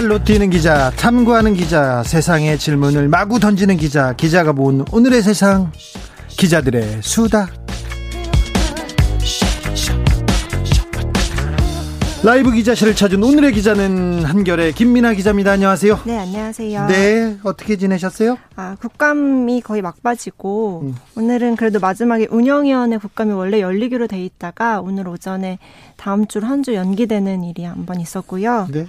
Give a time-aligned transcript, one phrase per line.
[0.00, 5.70] 팔로 뛰는 기자, 탐구하는 기자, 세상의 질문을 마구 던지는 기자, 기자가 모은 오늘의 세상,
[6.28, 7.46] 기자들의 수다.
[12.22, 15.52] 라이브 기자실을 찾은 오늘의 기자는 한결의 김민아 기자입니다.
[15.52, 16.00] 안녕하세요.
[16.06, 16.86] 네, 안녕하세요.
[16.86, 18.38] 네, 어떻게 지내셨어요?
[18.56, 20.94] 아, 국감이 거의 막바지고 음.
[21.14, 25.58] 오늘은 그래도 마지막에 운영위원회 국감이 원래 열리기로 돼 있다가 오늘 오전에
[25.98, 28.66] 다음 주로 한 주 연기되는 일이 한 번 있었고요.
[28.72, 28.86] 네.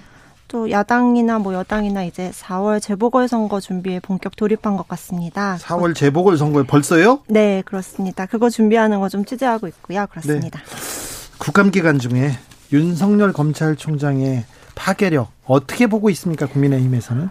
[0.52, 5.56] 또 야당이나 뭐 여당이나 이제 4월 재보궐 선거 준비에 본격 돌입한 것 같습니다.
[5.62, 7.20] 4월 재보궐 선거에 벌써요?
[7.26, 8.26] 네, 그렇습니다.
[8.26, 10.06] 그거 준비하는 거 좀 취재하고 있고요.
[10.10, 10.58] 그렇습니다.
[10.60, 10.64] 네.
[11.38, 12.32] 국감 기간 중에
[12.72, 16.46] 윤석열 검찰총장의 파괴력 어떻게 보고 있습니까?
[16.46, 17.28] 국민의힘에서는?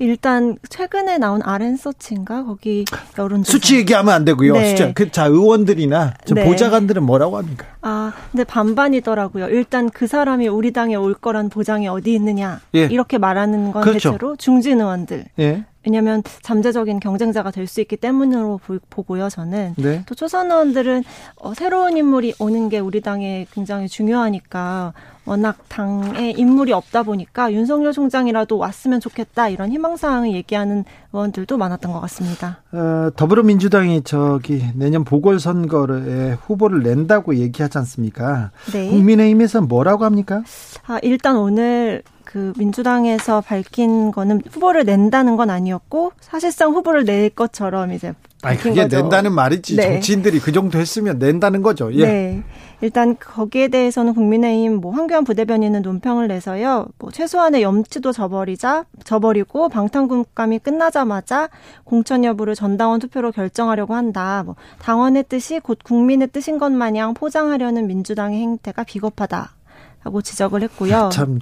[0.00, 2.84] 일단 최근에 나온 아랜서치인가 거기
[3.18, 4.54] 여론조사 수치 얘기하면 안 되고요.
[4.54, 4.70] 네.
[4.70, 4.92] 숫자.
[4.92, 6.44] 그, 자 의원들이나 네.
[6.44, 7.66] 보좌관들은 뭐라고 합니까?
[7.82, 9.48] 아 근데 반반이더라고요.
[9.48, 12.84] 일단 그 사람이 우리 당에 올 거란 보장이 어디 있느냐 예.
[12.84, 14.12] 이렇게 말하는 건 그렇죠.
[14.12, 15.24] 대체로 중진 의원들.
[15.38, 15.64] 예.
[15.86, 19.28] 왜냐하면 잠재적인 경쟁자가 될 수 있기 때문으로 보고요.
[19.28, 20.02] 저는 네.
[20.06, 21.04] 또 초선 의원들은
[21.36, 24.94] 어, 새로운 인물이 오는 게 우리 당에 굉장히 중요하니까
[25.26, 32.00] 워낙 당에 인물이 없다 보니까 윤석열 총장이라도 왔으면 좋겠다 이런 희망사항을 얘기하는 의원들도 많았던 것
[32.00, 32.62] 같습니다.
[32.72, 38.50] 어, 더불어민주당이 저기 내년 보궐선거에 후보를 낸다고 얘기하지 않습니까?
[38.72, 38.88] 네.
[38.88, 40.42] 국민의힘에서 뭐라고 합니까?
[40.86, 47.94] 아, 일단 오늘 그 민주당에서 밝힌 거는 후보를 낸다는 건 아니었고 사실상 후보를 낼 것처럼
[47.94, 48.12] 이제
[48.42, 49.00] 아니 그게 거죠.
[49.00, 49.94] 낸다는 말이지 네.
[49.94, 51.90] 정치인들이 그 정도 했으면 낸다는 거죠.
[51.94, 52.04] 예.
[52.04, 52.42] 네.
[52.82, 56.88] 일단 거기에 대해서는 국민의힘 뭐 황교안 부대변인은 논평을 내서요.
[56.98, 61.48] 뭐 최소한의 염치도 저버리자 저버리고 방탄국감이 끝나자마자
[61.84, 64.42] 공천 여부를 전당원 투표로 결정하려고 한다.
[64.44, 69.54] 뭐 당원의 뜻이 곧 국민의 뜻인 것 마냥 포장하려는 민주당의 행태가 비겁하다.
[70.00, 71.10] 하고 지적을 했고요.
[71.12, 71.38] 참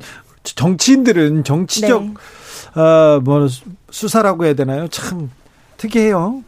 [0.55, 2.15] 정치인들은 정치적 네.
[2.81, 3.49] 어뭐
[3.91, 4.89] 수사라고 해야 되나요?
[4.89, 5.31] 참
[5.77, 6.43] 특이해요.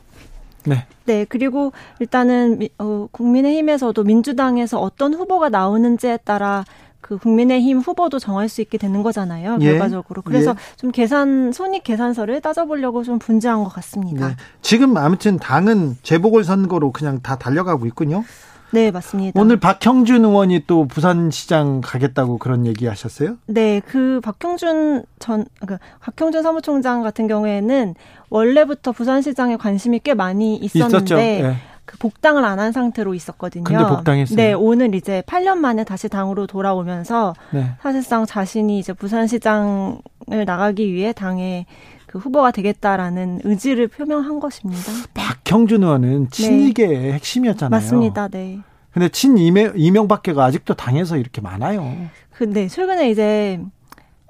[0.65, 0.87] 네.
[1.05, 6.65] 네, 그리고 일단은 어, 국민의힘에서도 민주당에서 어떤 후보가 나오는지에 따라
[7.01, 9.57] 그 국민의힘 후보도 정할 수 있게 되는 거잖아요.
[9.61, 9.71] 예.
[9.71, 10.21] 결과적으로.
[10.21, 10.77] 그래서 예.
[10.77, 14.29] 좀 계산 손익 계산서를 따져보려고 좀 분주한 것 같습니다.
[14.29, 14.37] 네.
[14.61, 18.25] 지금 아무튼 당은 재보궐 선거로 그냥 다 달려가고 있군요.
[18.71, 19.41] 네, 맞습니다.
[19.41, 23.37] 오늘 박형준 의원이 또 부산시장 가겠다고 그런 얘기 하셨어요?
[23.47, 27.95] 네, 그 박형준 전, 그 박형준 사무총장 같은 경우에는
[28.31, 31.57] 원래부터 부산시장에 관심이 꽤 많이 있었는데, 네.
[31.87, 33.65] 그 복당을 안 한 상태로 있었거든요.
[33.65, 34.37] 근데 복당했어요.
[34.37, 37.71] 네, 오늘 이제 8년 만에 다시 당으로 돌아오면서 네.
[37.81, 41.65] 사실상 자신이 이제 부산시장을 나가기 위해 당에
[42.09, 44.91] 그 후보가 되겠다라는 의지를 표명한 것입니다.
[45.15, 47.13] 박형준 의원은 친이계의 네.
[47.13, 47.71] 핵심이었잖아요.
[47.71, 48.29] 맞습니다.
[48.29, 48.59] 네.
[48.91, 52.09] 근데 친 이명, 이명박계가 아직도 당에서 이렇게 많아요.
[52.33, 53.61] 근데 최근에 이제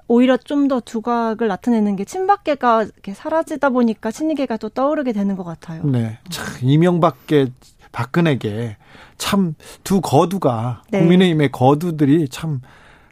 [0.07, 5.43] 오히려 좀 더 두각을 나타내는 게 친박계가 이렇게 사라지다 보니까 친이계가 또 떠오르게 되는 것
[5.43, 5.83] 같아요.
[5.83, 6.19] 네.
[6.29, 7.47] 참 이명박계
[7.91, 8.77] 박근혜계
[9.17, 10.99] 참 두 거두가 네.
[10.99, 12.61] 국민의힘의 거두들이 참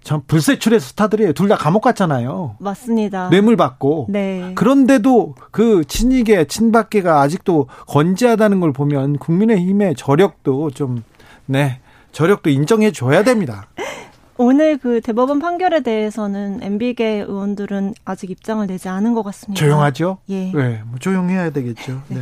[0.07, 1.33] 참 불세출의 스타들이에요.
[1.33, 2.55] 둘 다 감옥 갔잖아요.
[2.59, 3.29] 맞습니다.
[3.29, 4.07] 뇌물 받고.
[4.09, 4.53] 네.
[4.55, 11.03] 그런데도 그 친이계, 친박계가 아직도 건재하다는 걸 보면 국민의힘의 저력도 좀,
[11.45, 11.79] 네,
[12.13, 13.67] 저력도 인정해 줘야 됩니다.
[14.39, 19.59] 오늘 그 대법원 판결에 대해서는 MB계 의원들은 아직 입장을 내지 않은 것 같습니다.
[19.59, 20.19] 조용하죠?
[20.29, 20.51] 예.
[20.53, 22.01] 네, 뭐 조용해야 되겠죠.
[22.09, 22.17] 네.
[22.17, 22.21] 네.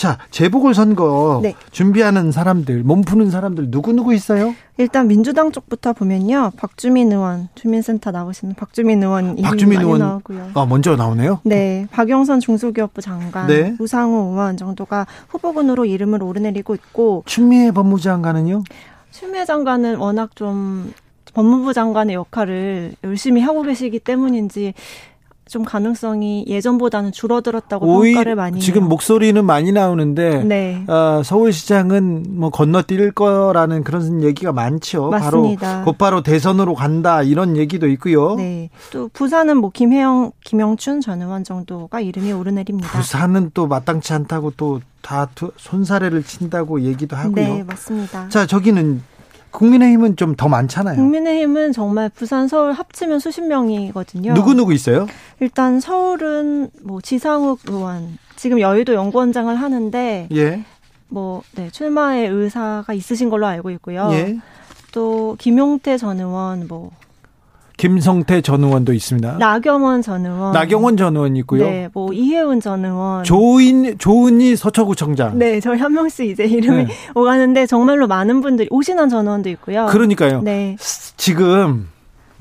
[0.00, 1.54] 자, 재보궐선거 네.
[1.72, 4.54] 준비하는 사람들, 몸 푸는 사람들 누구누구 있어요?
[4.78, 6.52] 일단 민주당 쪽부터 보면요.
[6.56, 10.52] 박주민 의원, 주민센터 나오시는 박주민 의원 박주민 의원 나오고요.
[10.54, 11.40] 아, 먼저 나오네요.
[11.44, 11.86] 네.
[11.90, 13.76] 박영선 중소기업부 장관, 네.
[13.78, 18.64] 우상호 의원 정도가 후보군으로 이름을 오르내리고 있고 추미애 법무부 장관은요?
[19.10, 20.94] 추미애 장관은 워낙 좀
[21.34, 24.72] 법무부 장관의 역할을 열심히 하고 계시기 때문인지
[25.50, 28.88] 좀 가능성이 예전보다는 줄어들었다고 평가를 많이 지금 해요.
[28.88, 30.84] 목소리는 많이 나오는데 네.
[30.86, 35.10] 어, 서울시장은 뭐 건너뛸 거라는 그런 얘기가 많죠.
[35.10, 35.68] 맞습니다.
[35.72, 38.36] 바로 곧바로 대선으로 간다 이런 얘기도 있고요.
[38.36, 38.70] 네.
[38.92, 42.88] 또 부산은 뭐 김혜영, 김영춘 전 의원 정도가 이름이 오르내립니다.
[42.88, 47.34] 부산은 또 마땅치 않다고 또 다 손사래를 친다고 얘기도 하고요.
[47.34, 48.28] 네, 맞습니다.
[48.28, 49.02] 자, 저기는
[49.50, 50.96] 국민의힘은 좀 더 많잖아요.
[50.96, 54.34] 국민의힘은 정말 부산, 서울 합치면 수십 명이거든요.
[54.34, 55.06] 누구 누구 있어요?
[55.40, 60.64] 일단 서울은 뭐 지상욱 의원, 지금 여의도 연구원장을 하는데 예.
[61.08, 64.08] 뭐 네, 출마의 의사가 있으신 걸로 알고 있고요.
[64.12, 64.38] 예.
[64.92, 66.90] 또 김용태 전 의원 뭐
[67.80, 69.38] 김성태 전 의원도 있습니다.
[69.38, 70.52] 나경원 전 의원.
[70.52, 71.64] 나경원 전 의원 있고요.
[71.64, 73.24] 네, 뭐 이혜훈 전 의원.
[73.24, 75.38] 조인 조은희 서초구청장.
[75.38, 76.92] 네, 저희 한 명씩 이제 이름이 네.
[77.16, 79.86] 오가는데 정말로 많은 분들이 오신원 전 의원도 있고요.
[79.86, 80.42] 그러니까요.
[80.42, 80.76] 네.
[81.16, 81.88] 지금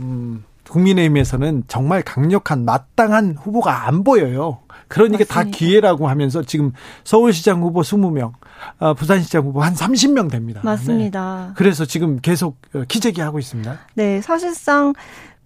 [0.02, 4.60] 음, 국민의힘에서는 정말 강력한 마땅한 후보가 안 보여요.
[4.90, 5.34] 그러니까 맞습니다.
[5.34, 8.34] 다 기회라고 하면서 지금 서울시장 후보 20명,
[8.80, 10.62] 어, 부산시장 후보 한 30명 됩니다.
[10.64, 11.48] 맞습니다.
[11.50, 11.54] 네.
[11.56, 13.78] 그래서 지금 계속 어, 기재기 하고 있습니다.
[13.94, 14.94] 네, 사실상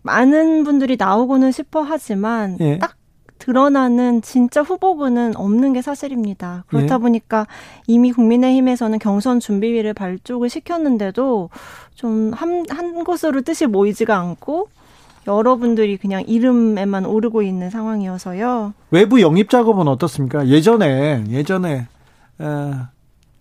[0.03, 2.77] 많은 분들이 나오고는 싶어 하지만 예.
[2.77, 2.95] 딱
[3.39, 6.63] 드러나는 진짜 후보군은 없는 게 사실입니다.
[6.67, 6.99] 그렇다 예.
[6.99, 7.47] 보니까
[7.87, 11.49] 이미 국민의힘에서는 경선 준비위를 발족을 시켰는데도
[11.95, 14.69] 좀한 한 곳으로 뜻이 모이지가 않고
[15.27, 18.73] 여러분들이 그냥 이름에만 오르고 있는 상황이어서요.
[18.91, 20.47] 외부 영입 작업은 어떻습니까?
[20.47, 21.87] 예전에 예전에
[22.39, 22.87] 어,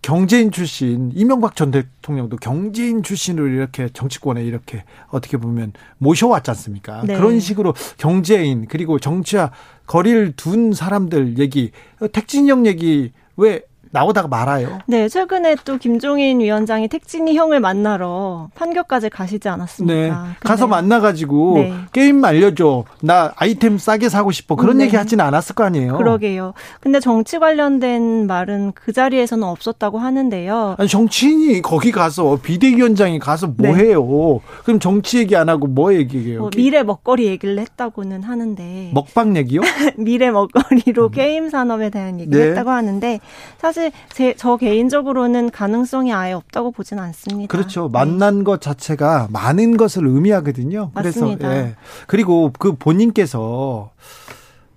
[0.03, 7.03] 경제인 출신 이명박 전 대통령도 경제인 출신으로 이렇게 정치권에 이렇게 어떻게 보면 모셔왔지 않습니까?
[7.05, 7.15] 네.
[7.15, 9.51] 그런 식으로 경제인 그리고 정치와
[9.87, 11.71] 거리를 둔 사람들 얘기,
[12.11, 13.61] 택진영 얘기 왜
[13.93, 14.79] 나오다가 말아요.
[14.87, 19.93] 네, 최근에 또 김종인 위원장이 택진이 형을 만나러 판교까지 가시지 않았습니까?
[19.93, 21.73] 네, 가서 만나가지고 네.
[21.91, 22.85] 게임 알려줘.
[23.01, 24.55] 나 아이템 싸게 사고 싶어.
[24.55, 24.85] 그런 네.
[24.85, 25.97] 얘기 하지는 않았을 거 아니에요.
[25.97, 26.53] 그러게요.
[26.79, 30.75] 근데 정치 관련된 말은 그 자리에서는 없었다고 하는데요.
[30.79, 33.83] 아니, 정치인이 거기 가서 비대위원장이 가서 뭐 네.
[33.83, 34.41] 해요?
[34.63, 36.39] 그럼 정치 얘기 안 하고 뭐 얘기해요?
[36.39, 38.89] 뭐 미래 먹거리 얘기를 했다고는 하는데.
[38.95, 39.61] 먹방 얘기요?
[39.97, 41.11] 미래 먹거리로 음.
[41.11, 42.49] 게임 산업에 대한 얘기를 네.
[42.49, 43.19] 했다고 하는데
[43.59, 47.51] 사실 사실 제, 저 개인적으로는 가능성이 아예 없다고 보진 않습니다.
[47.51, 47.83] 그렇죠.
[47.83, 47.89] 네.
[47.91, 50.91] 만난 것 자체가 많은 것을 의미하거든요.
[50.93, 51.47] 맞습니다.
[51.47, 51.75] 그래서 예.
[52.07, 53.91] 그리고 그 본인께서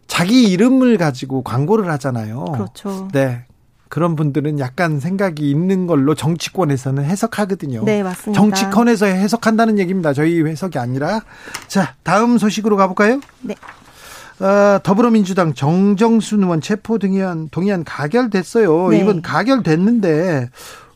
[0.06, 2.44] 자기 이름을 가지고 광고를 하잖아요.
[2.46, 3.08] 그렇죠.
[3.12, 3.44] 네.
[3.88, 7.84] 그런 분들은 약간 생각이 있는 걸로 정치권에서는 해석하거든요.
[7.84, 8.40] 네, 맞습니다.
[8.40, 10.12] 정치권에서 해석한다는 얘기입니다.
[10.12, 11.20] 저희 해석이 아니라.
[11.68, 13.20] 자, 다음 소식으로 가볼까요?
[13.42, 13.54] 네.
[14.40, 18.88] 어, 더불어민주당 정정순 의원 체포 동의안 동의안 가결됐어요.
[18.88, 18.98] 네.
[18.98, 20.50] 이번 가결됐는데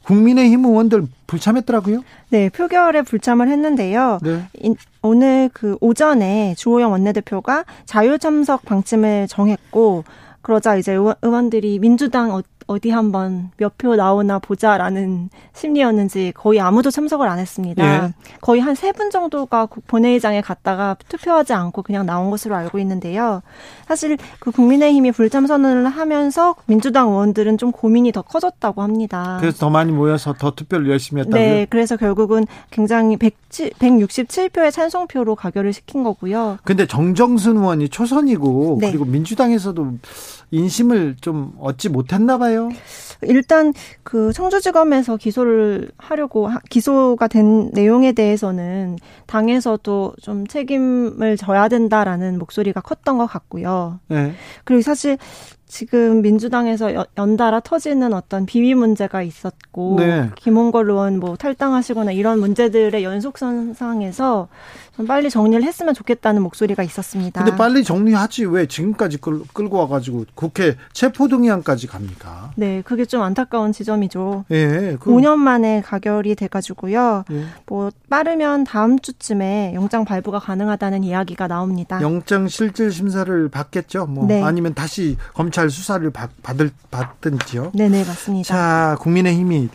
[0.04, 2.02] 국민의힘 의원들 불참했더라고요.
[2.30, 4.18] 네, 표결에 불참을 했는데요.
[4.22, 4.44] 네.
[4.54, 10.04] 인, 오늘 그 오전에 주호영 원내대표가 자유 참석 방침을 정했고
[10.42, 16.90] 그러자 이제 의원, 의원들이 민주당 어, 어디 한번 몇 표 나오나 보자라는 심리였는지 거의 아무도
[16.90, 18.04] 참석을 안 했습니다.
[18.06, 18.12] 예.
[18.40, 23.42] 거의 한 세 분 정도가 본회의장에 갔다가 투표하지 않고 그냥 나온 것으로 알고 있는데요.
[23.86, 29.36] 사실 그 국민의힘이 불참 선언을 하면서 민주당 의원들은 좀 고민이 더 커졌다고 합니다.
[29.40, 31.40] 그래서 더 많이 모여서 더 투표를 열심히 했다고요?
[31.40, 36.58] 네, 그래서 결국은 굉장히 107, 167표의 찬성표로 가결을 시킨 거고요.
[36.64, 38.88] 근데 정정순 의원이 초선이고 네.
[38.90, 39.92] 그리고 민주당에서도
[40.50, 42.70] 인심을 좀 얻지 못했나 봐요.
[43.22, 52.80] 일단 그 청주지검에서 기소를 하려고 기소가 된 내용에 대해서는 당에서도 좀 책임을 져야 된다라는 목소리가
[52.80, 54.00] 컸던 것 같고요.
[54.08, 54.32] 네.
[54.64, 55.18] 그리고 사실
[55.70, 60.28] 지금 민주당에서 연달아 터지는 어떤 비위 문제가 있었고 네.
[60.34, 64.48] 김홍걸 의원 뭐 탈당하시거나 이런 문제들의 연속선상에서
[64.96, 67.44] 좀 빨리 정리를 했으면 좋겠다는 목소리가 있었습니다.
[67.44, 72.50] 근데 빨리 정리하지 왜 지금까지 끌, 끌고 와가지고 국회 체포동의안까지 갑니까?
[72.56, 74.44] 네, 그게 좀 안타까운 지점이죠.
[74.50, 75.10] 예, 그...
[75.10, 77.24] 5년 만에 가결이 돼가지고요.
[77.30, 77.44] 예.
[77.66, 82.02] 뭐 빠르면 다음 주쯤에 영장 발부가 가능하다는 이야기가 나옵니다.
[82.02, 84.06] 영장 실질 심사를 받겠죠.
[84.06, 84.42] 뭐 네.
[84.42, 87.72] 아니면 다시 검찰 수사를 받, 받을 받든지요.
[87.74, 88.48] 네네 맞습니다.
[88.48, 89.68] 자, 국민의힘이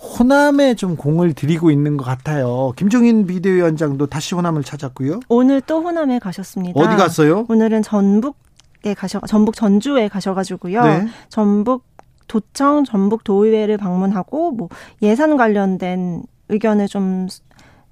[0.00, 2.72] 호남에 좀 공을 들이고 있는 것 같아요.
[2.76, 5.20] 김종인 비대위원장도 다시 호남을 찾았고요.
[5.28, 6.78] 오늘 또 호남에 가셨습니다.
[6.78, 7.46] 어디 갔어요?
[7.48, 10.82] 오늘은 전북에 가셔 전북 전주에 가셔가지고요.
[10.84, 11.08] 네.
[11.28, 11.84] 전북
[12.28, 14.68] 도청 전북 도의회를 방문하고 뭐
[15.02, 17.26] 예산 관련된 의견을 좀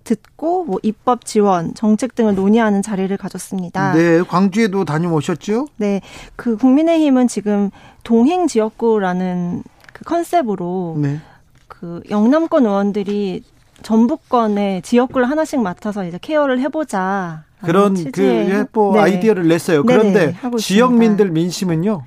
[0.06, 3.92] 듣고 뭐 입법 지원, 정책 등을 논의하는 자리를 가졌습니다.
[3.92, 5.66] 네, 광주에도 다녀오셨죠?
[5.76, 6.00] 네,
[6.36, 7.70] 그 국민의힘은 지금
[8.04, 11.20] 동행 지역구라는 그 컨셉으로 네.
[11.68, 13.42] 그 영남권 의원들이
[13.82, 17.44] 전북권의 지역구를 하나씩 맡아서 이제 케어를 해보자.
[17.62, 19.00] 그런 그 예뻐 네.
[19.00, 19.82] 아이디어를 냈어요.
[19.82, 22.04] 그런데 지역민들 민심은요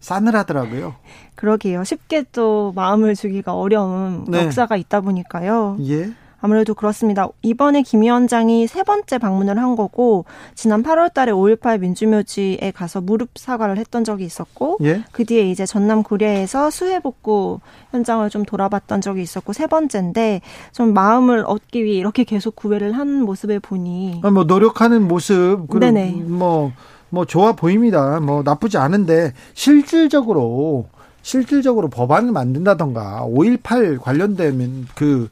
[0.00, 0.94] 싸늘하더라고요.
[1.34, 1.84] 그러게요.
[1.84, 4.44] 쉽게 또 마음을 주기가 어려운 네.
[4.44, 5.76] 역사가 있다 보니까요.
[5.88, 6.10] 예.
[6.40, 7.28] 아무래도 그렇습니다.
[7.42, 13.30] 이번에 김 위원장이 세 번째 방문을 한 거고 지난 8월 달에 5.18 민주묘지에 가서 무릎
[13.36, 15.02] 사과를 했던 적이 있었고 예?
[15.10, 20.40] 그 뒤에 이제 전남 구례에서 수해 복구 현장을 좀 돌아봤던 적이 있었고 세 번째인데
[20.72, 26.22] 좀 마음을 얻기 위해 이렇게 계속 구애를 한 모습을 보니 아, 뭐 노력하는 모습 네네.
[26.26, 28.20] 뭐뭐 좋아 보입니다.
[28.20, 30.86] 뭐 나쁘지 않은데 실질적으로
[31.22, 35.28] 실질적으로 법안을 만든다던가 5.18 관련되면 그,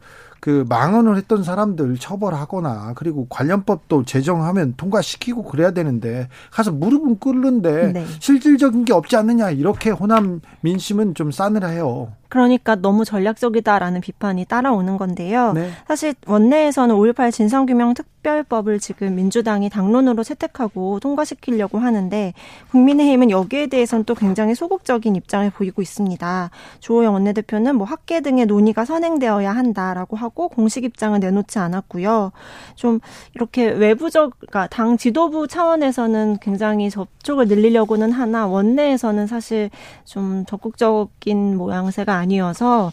[0.46, 8.06] 그 망언을 했던 사람들 처벌하거나 그리고 관련법도 제정하면 통과시키고 그래야 되는데 가서 무릎은 꿇는데 네.
[8.20, 12.12] 실질적인 게 없지 않느냐 이렇게 호남 민심은 좀 싸늘해요.
[12.28, 15.52] 그러니까 너무 전략적이다라는 비판이 따라오는 건데요.
[15.52, 15.70] 네.
[15.86, 22.32] 사실 원내에서는 5.18 진상규명 특별법을 지금 민주당이 당론으로 채택하고 통과시키려고 하는데
[22.70, 26.50] 국민의힘은 여기에 대해서는 또 굉장히 소극적인 입장을 보이고 있습니다.
[26.80, 32.32] 주호영 원내대표는 뭐 학계 등의 논의가 선행되어야 한다라고 하고 공식 입장을 내놓지 않았고요.
[32.74, 33.00] 좀
[33.34, 39.70] 이렇게 외부적, 그러니까 당 지도부 차원에서는 굉장히 접촉을 늘리려고는 하나 원내에서는 사실
[40.04, 42.92] 좀 적극적인 모양새가 아니어서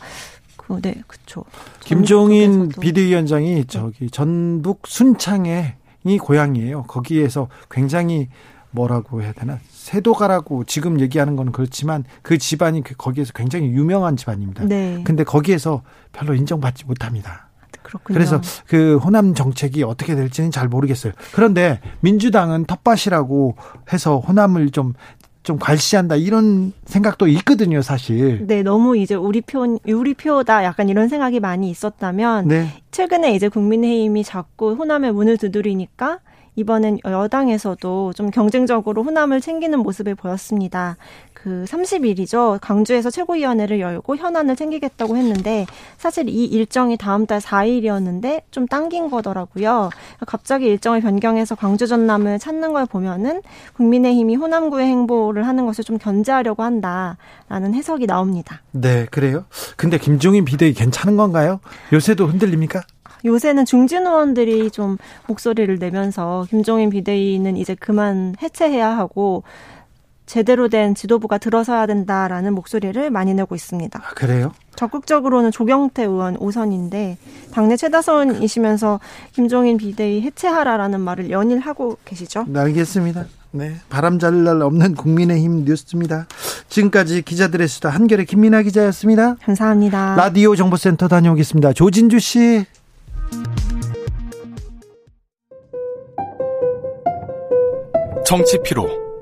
[0.58, 1.44] 그, 네, 그쵸.
[1.82, 5.76] 김종인 비대위원장이 저기 전북 순창의
[6.06, 6.84] 이 고향이에요.
[6.84, 8.30] 거기에서 굉장히
[8.72, 14.66] 뭐라고 해야 되나 세도가라고 지금 얘기하는 건 그렇지만 그 집안이 그 거기에서 굉장히 유명한 집안입니다.
[14.66, 15.02] 네.
[15.04, 17.50] 근데 거기에서 별로 인정받지 못합니다.
[17.84, 18.16] 그렇군요.
[18.16, 21.14] 그래서 그 호남 정책이 어떻게 될지는 잘 모르겠어요.
[21.34, 23.56] 그런데 민주당은 텃밭이라고
[23.92, 24.94] 해서 호남을 좀
[25.44, 28.48] 좀 괄시한다 이런 생각도 있거든요, 사실.
[28.48, 32.68] 네, 너무 이제 우리 표 우리 표다 약간 이런 생각이 많이 있었다면 네.
[32.92, 36.20] 최근에 이제 국민의힘이 자꾸 호남의 문을 두드리니까
[36.56, 40.98] 이번엔 여당에서도 좀 경쟁적으로 호남을 챙기는 모습을 보였습니다.
[41.44, 42.58] 그 30일이죠.
[42.62, 45.66] 광주에서 최고위원회를 열고 현안을 챙기겠다고 했는데
[45.98, 49.90] 사실 이 일정이 다음 달 4일이었는데 좀 당긴 거더라고요.
[50.26, 53.42] 갑자기 일정을 변경해서 광주 전남을 찾는 걸 보면은
[53.76, 58.62] 국민의힘이 호남구의 행보를 하는 것을 좀 견제하려고 한다라는 해석이 나옵니다.
[58.72, 59.44] 네, 그래요?
[59.76, 61.60] 근데 김종인 비대위 괜찮은 건가요?
[61.92, 62.84] 요새도 흔들립니까?
[63.26, 64.98] 요새는 중진 의원들이 좀
[65.28, 69.44] 목소리를 내면서 김종인 비대위는 이제 그만 해체해야 하고
[70.26, 74.00] 제대로 된 지도부가 들어서야 된다라는 목소리를 많이 내고 있습니다.
[74.04, 74.52] 아, 그래요?
[74.76, 77.18] 적극적으로는 조경태 의원 5선인데
[77.52, 79.00] 당내 최다선이시면서
[79.34, 82.46] 김종인 비대위 해체하라라는 말을 연일 하고 계시죠?
[82.48, 83.26] 네, 알겠습니다.
[83.52, 86.26] 네, 바람 잘 날 없는 국민의힘 뉴스입니다.
[86.70, 89.36] 지금까지 기자들의 수다 한결의 김민아 기자였습니다.
[89.44, 90.16] 감사합니다.
[90.16, 91.74] 라디오 정보센터 다녀오겠습니다.
[91.74, 92.66] 조진주 씨.
[98.26, 98.88] 정치 피로,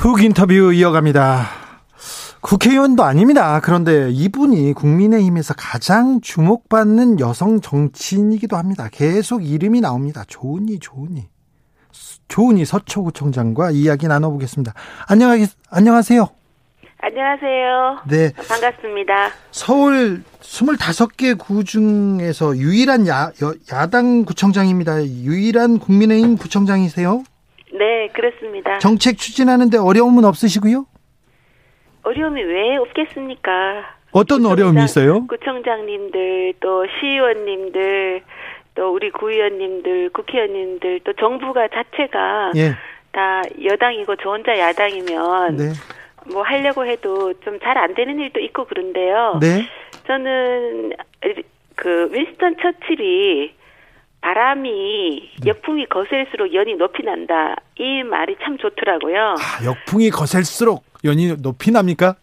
[0.00, 1.42] 훅 인터뷰 이어갑니다.
[2.40, 3.60] 국회의원도 아닙니다.
[3.62, 8.88] 그런데 이분이 국민의힘에서 가장 주목받는 여성 정치인이기도 합니다.
[8.90, 10.24] 계속 이름이 나옵니다.
[10.26, 11.28] 좋으니 좋으니.
[12.28, 14.72] 좋으니 서초구청장과 이야기 나눠보겠습니다.
[15.06, 15.36] 안녕하,
[15.68, 16.30] 안녕하세요.
[17.02, 18.00] 안녕하세요.
[18.08, 18.32] 네.
[18.48, 19.28] 반갑습니다.
[19.50, 23.32] 서울 25개 구 중에서 유일한 야,
[23.70, 25.04] 야당 구청장입니다.
[25.04, 27.22] 유일한 국민의힘 구청장이세요?
[27.72, 28.78] 네, 그렇습니다.
[28.78, 30.86] 정책 추진하는데 어려움은 없으시고요?
[32.02, 33.50] 어려움이 왜 없겠습니까?
[34.12, 35.26] 어떤 구청장, 어려움이 있어요?
[35.28, 38.22] 구청장님들, 또 시의원님들,
[38.74, 42.74] 또 우리 구의원님들, 국회의원님들, 또 정부가 자체가 예.
[43.12, 45.64] 다 여당이고 저 혼자 야당이면 네.
[46.32, 49.38] 뭐 하려고 해도 좀 잘 안 되는 일도 있고 그런데요.
[49.40, 49.66] 네.
[50.06, 50.92] 저는
[51.76, 53.52] 그 윈스턴 처칠이
[54.20, 55.48] 바람이 네.
[55.50, 57.56] 역풍이 거셀수록 연이 높이 난다.
[57.78, 59.34] 이 말이 참 좋더라고요.
[59.38, 62.14] 아, 역풍이 거셀수록 연이 높이 납니까?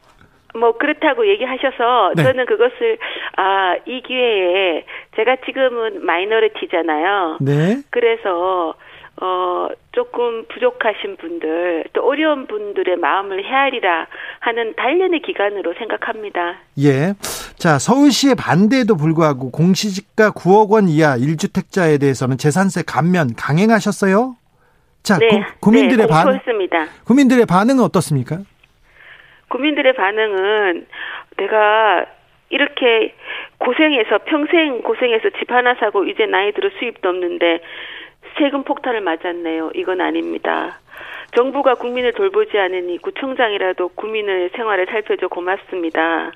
[0.56, 2.24] 뭐 그렇다고 얘기하셔서 네.
[2.24, 2.98] 저는 그것을
[3.36, 4.84] 아 이 기회에
[5.16, 7.38] 제가 지금은 마이너리티잖아요.
[7.42, 7.78] 네.
[7.90, 8.74] 그래서
[9.20, 14.08] 어, 조금 부족하신 분들, 또 어려운 분들의 마음을 헤아리라
[14.40, 16.58] 하는 단련의 기간으로 생각합니다.
[16.80, 17.14] 예.
[17.58, 24.36] 자, 서울시의 반대에도 불구하고 공시지가 9억 원 이하 1주택자에 대해서는 재산세 감면 강행하셨어요?
[25.02, 26.40] 자, 네, 구, 민들의 네, 반,
[27.06, 28.40] 국민들의 반응은 어떻습니까?
[29.50, 30.86] 국민들의 반응은
[31.38, 32.06] 내가
[32.50, 33.16] 이렇게
[33.58, 37.62] 고생해서 평생 고생해서 집 하나 사고 이제 나이 들어 수입도 없는데
[38.38, 39.72] 세금 폭탄을 맞았네요.
[39.76, 40.80] 이건 아닙니다.
[41.36, 46.32] 정부가 국민을 돌보지 않으니 구청장이라도 국민의 생활을 살펴줘 고맙습니다.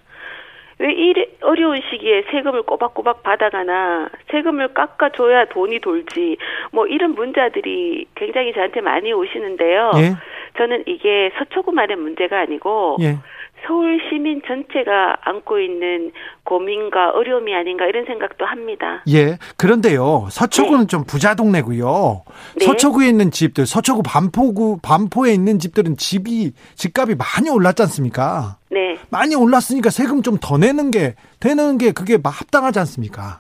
[0.80, 6.38] 왜이 어려운 시기에 세금을 꼬박꼬박 받아가나 세금을 깎아줘야 돈이 돌지
[6.72, 9.92] 뭐 이런 문자들이 굉장히 저한테 많이 오시는데요.
[9.98, 10.16] 예?
[10.58, 13.18] 저는 이게 서초구만의 문제가 아니고 예.
[13.66, 16.12] 서울 시민 전체가 안고 있는
[16.44, 19.04] 고민과 어려움이 아닌가 이런 생각도 합니다.
[19.08, 19.38] 예.
[19.58, 20.28] 그런데요.
[20.32, 20.88] 서초구는 네.
[20.88, 22.24] 좀 부자 동네고요.
[22.60, 22.66] 네.
[22.66, 28.58] 서초구에 있는 집들, 서초구 반포구 반포에 있는 집들은 집이 집값이 많이 올랐지 않습니까?
[28.70, 28.98] 네.
[29.10, 33.40] 많이 올랐으니까 세금 좀 더 내는 게 되는 게 그게 합당하지 않습니까?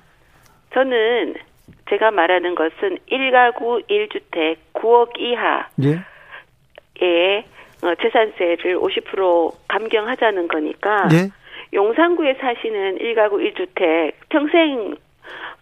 [0.74, 1.34] 저는
[1.90, 6.04] 제가 말하는 것은 1가구 1주택 9억 이하에
[7.02, 7.46] 예.
[7.82, 11.30] 어, 재산세를 50% 감경하자는 거니까 예?
[11.74, 14.96] 용산구에 사시는 1가구 1주택 평생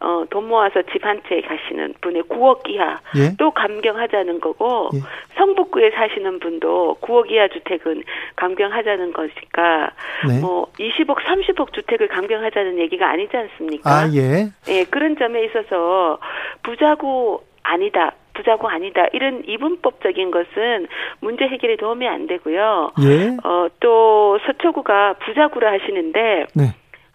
[0.02, 3.36] 어, 돈 모아서 집 한 채 가시는 분의 9억 이하 예?
[3.38, 5.00] 또 감경하자는 거고 예?
[5.38, 8.04] 성북구에 사시는 분도 9억 이하 주택은
[8.38, 9.92] 감경하자는 거니까
[10.28, 10.40] 네.
[10.40, 13.90] 뭐 20억, 30억 주택을 감경하자는 얘기가 아니지 않습니까?
[13.90, 14.50] 아, 예.
[14.70, 16.20] 예, 그런 점에 있어서
[16.64, 18.14] 부자고 아니다.
[18.39, 20.88] 부자고 아니다 이런 이분법적인 것은
[21.19, 22.93] 문제 해결에 도움이 안 되고요.
[23.03, 23.38] 예.
[23.43, 26.63] 어, 또 서초구가 부자구라 하시는데 네.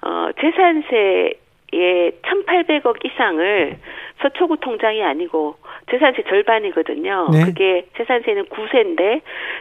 [0.02, 1.34] 어, 재산세
[1.72, 3.78] 예, 1,800억 이상을
[4.22, 5.56] 서초구 통장이 아니고
[5.90, 7.28] 재산세 절반이거든요.
[7.32, 7.44] 네.
[7.44, 9.20] 그게 재산세는 9세인데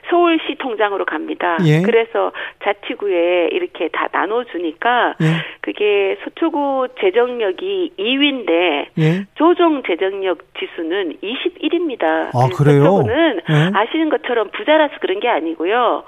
[0.10, 1.58] 서울시 통장으로 갑니다.
[1.66, 1.82] 예.
[1.82, 2.32] 그래서
[2.64, 5.26] 자치구에 이렇게 다 나눠주니까 예.
[5.62, 9.26] 그게 서초구 재정력이 2위인데 예.
[9.36, 12.30] 조정 재정력 지수는 21입니다.
[12.34, 12.84] 아, 그래요?
[12.84, 13.72] 서초구는 예.
[13.74, 16.04] 아시는 것처럼 부자라서 그런 게 아니고요.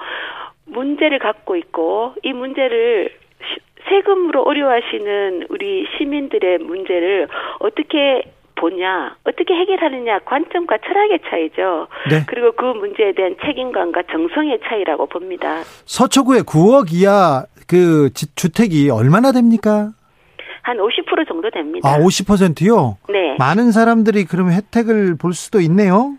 [0.66, 3.10] 문제를 갖고 있고 이 문제를
[3.88, 7.28] 세금으로 어려워하시는 우리 시민들의 문제를
[7.60, 8.24] 어떻게
[8.56, 11.88] 보냐, 어떻게 해결하느냐 관점과 철학의 차이죠.
[12.10, 12.24] 네.
[12.28, 15.62] 그리고 그 문제에 대한 책임감과 정성의 차이라고 봅니다.
[15.86, 19.92] 서초구에 9억 이하 그 주택이 얼마나 됩니까?
[20.62, 21.88] 한 50% 정도 됩니다.
[21.88, 22.98] 아, 50%요?
[23.10, 23.36] 네.
[23.38, 26.16] 많은 사람들이 그러면 혜택을 볼 수도 있네요.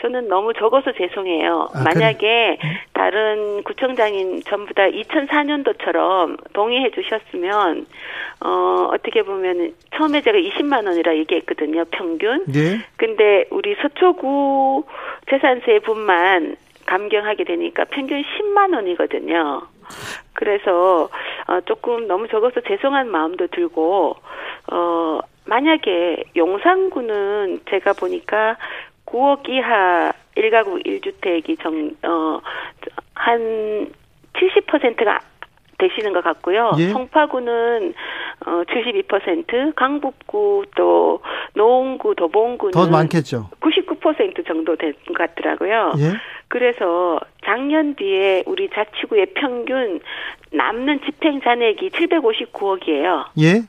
[0.00, 1.68] 저는 너무 적어서 죄송해요.
[1.74, 2.80] 아, 만약에 그래?
[2.92, 7.86] 다른 구청장인 전부 다 2004년도처럼 동의해 주셨으면
[8.40, 11.84] 어 어떻게 보면 처음에 제가 20만 원이라 얘기했거든요.
[11.90, 12.44] 평균.
[12.46, 12.78] 네.
[12.96, 14.84] 근데 우리 서초구
[15.30, 19.62] 재산세분만 감경하게 되니까 평균 10만 원이거든요.
[20.34, 21.08] 그래서
[21.48, 24.16] 어 조금 너무 적어서 죄송한 마음도 들고
[24.70, 28.56] 어 만약에 용산구는 제가 보니까
[29.08, 32.40] 9억 이하 1가구 1주택이 정, 어,
[33.14, 33.88] 한
[34.34, 35.20] 70%가
[35.78, 36.72] 되시는 것 같고요.
[36.78, 36.88] 예?
[36.88, 37.94] 송파구는
[38.46, 41.20] 어 72%, 강북구 또
[41.54, 43.50] 노원구, 도봉구는 더 많겠죠.
[43.60, 45.92] 99% 정도 된 것 같더라고요.
[45.98, 46.16] 예?
[46.48, 50.00] 그래서 작년 뒤에 우리 자치구의 평균
[50.52, 53.26] 남는 집행 잔액이 759억이에요.
[53.40, 53.62] 예?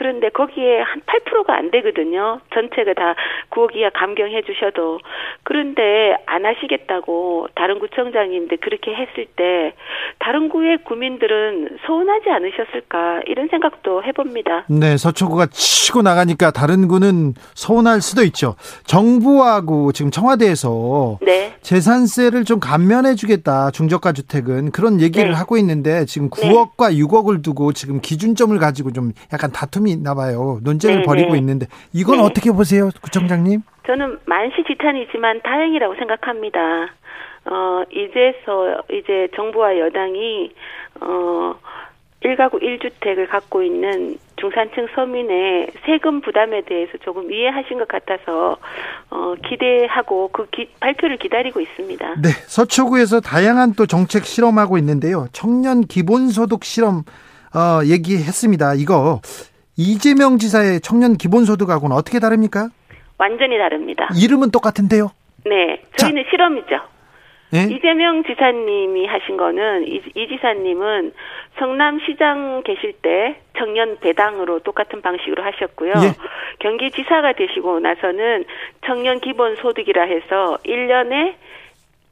[0.00, 2.40] 그런데 거기에 한 8%가 안 되거든요.
[2.54, 3.14] 전체가 다
[3.50, 4.98] 9억 이하 감경해 주셔도.
[5.42, 9.74] 그런데 안 하시겠다고 다른 구청장님들 그렇게 했을 때
[10.18, 14.64] 다른 구의 구민들은 서운하지 않으셨을까 이런 생각도 해봅니다.
[14.70, 18.56] 네, 서초구가 치고 나가니까 다른 구는 서운할 수도 있죠.
[18.86, 21.52] 정부하고 지금 청와대에서 네.
[21.60, 23.70] 재산세를 좀 감면해 주겠다.
[23.70, 25.36] 중저가 주택은 그런 얘기를 네.
[25.36, 26.96] 하고 있는데 지금 9억과 네.
[27.02, 30.58] 6억을 두고 지금 기준점을 가지고 좀 약간 다툼이 있나 봐요.
[30.62, 31.06] 논쟁을 네네.
[31.06, 31.38] 벌이고 네.
[31.38, 32.22] 있는데 이건 네.
[32.24, 33.62] 어떻게 보세요, 구청장님?
[33.86, 36.88] 저는 만시지탄이지만 다행이라고 생각합니다.
[37.46, 40.52] 어, 이제서 이제 정부와 여당이
[41.00, 41.54] 어
[42.22, 48.56] 1가구 1주택을 갖고 있는 중산층 서민의 세금 부담에 대해서 조금 이해하신 것 같아서
[49.10, 52.14] 어, 기대하고 그 기, 발표를 기다리고 있습니다.
[52.20, 55.26] 네, 서초구에서 다양한 또 정책 실험하고 있는데요.
[55.32, 57.04] 청년 기본소득 실험
[57.54, 58.74] 어, 얘기했습니다.
[58.74, 59.20] 이거
[59.80, 62.68] 이재명 지사의 청년 기본소득하고는 어떻게 다릅니까?
[63.16, 64.08] 완전히 다릅니다.
[64.14, 65.10] 이름은 똑같은데요?
[65.46, 66.30] 네, 저희는 자.
[66.30, 66.80] 실험이죠.
[67.52, 67.62] 네?
[67.74, 71.12] 이재명 지사님이 하신 거는 이, 이 지사님은
[71.58, 75.92] 성남시장 계실 때 청년 배당으로 똑같은 방식으로 하셨고요.
[75.96, 76.14] 예.
[76.58, 78.44] 경기지사가 되시고 나서는
[78.84, 81.34] 청년 기본 소득이라 해서 1년에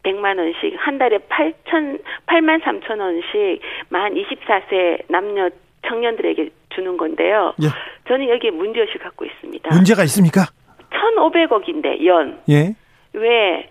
[0.04, 5.50] 100만 원씩 한 달에 8천 8만 3천 원씩 만 24세 남녀
[5.86, 7.54] 청년들에게 주는 건데요.
[7.62, 7.66] 예.
[8.06, 9.74] 저는 여기에 문제의식 갖고 있습니다.
[9.74, 10.46] 문제가 있습니까?
[10.90, 12.38] 1,500억인데 연.
[12.48, 12.74] 예.
[13.14, 13.68] 왜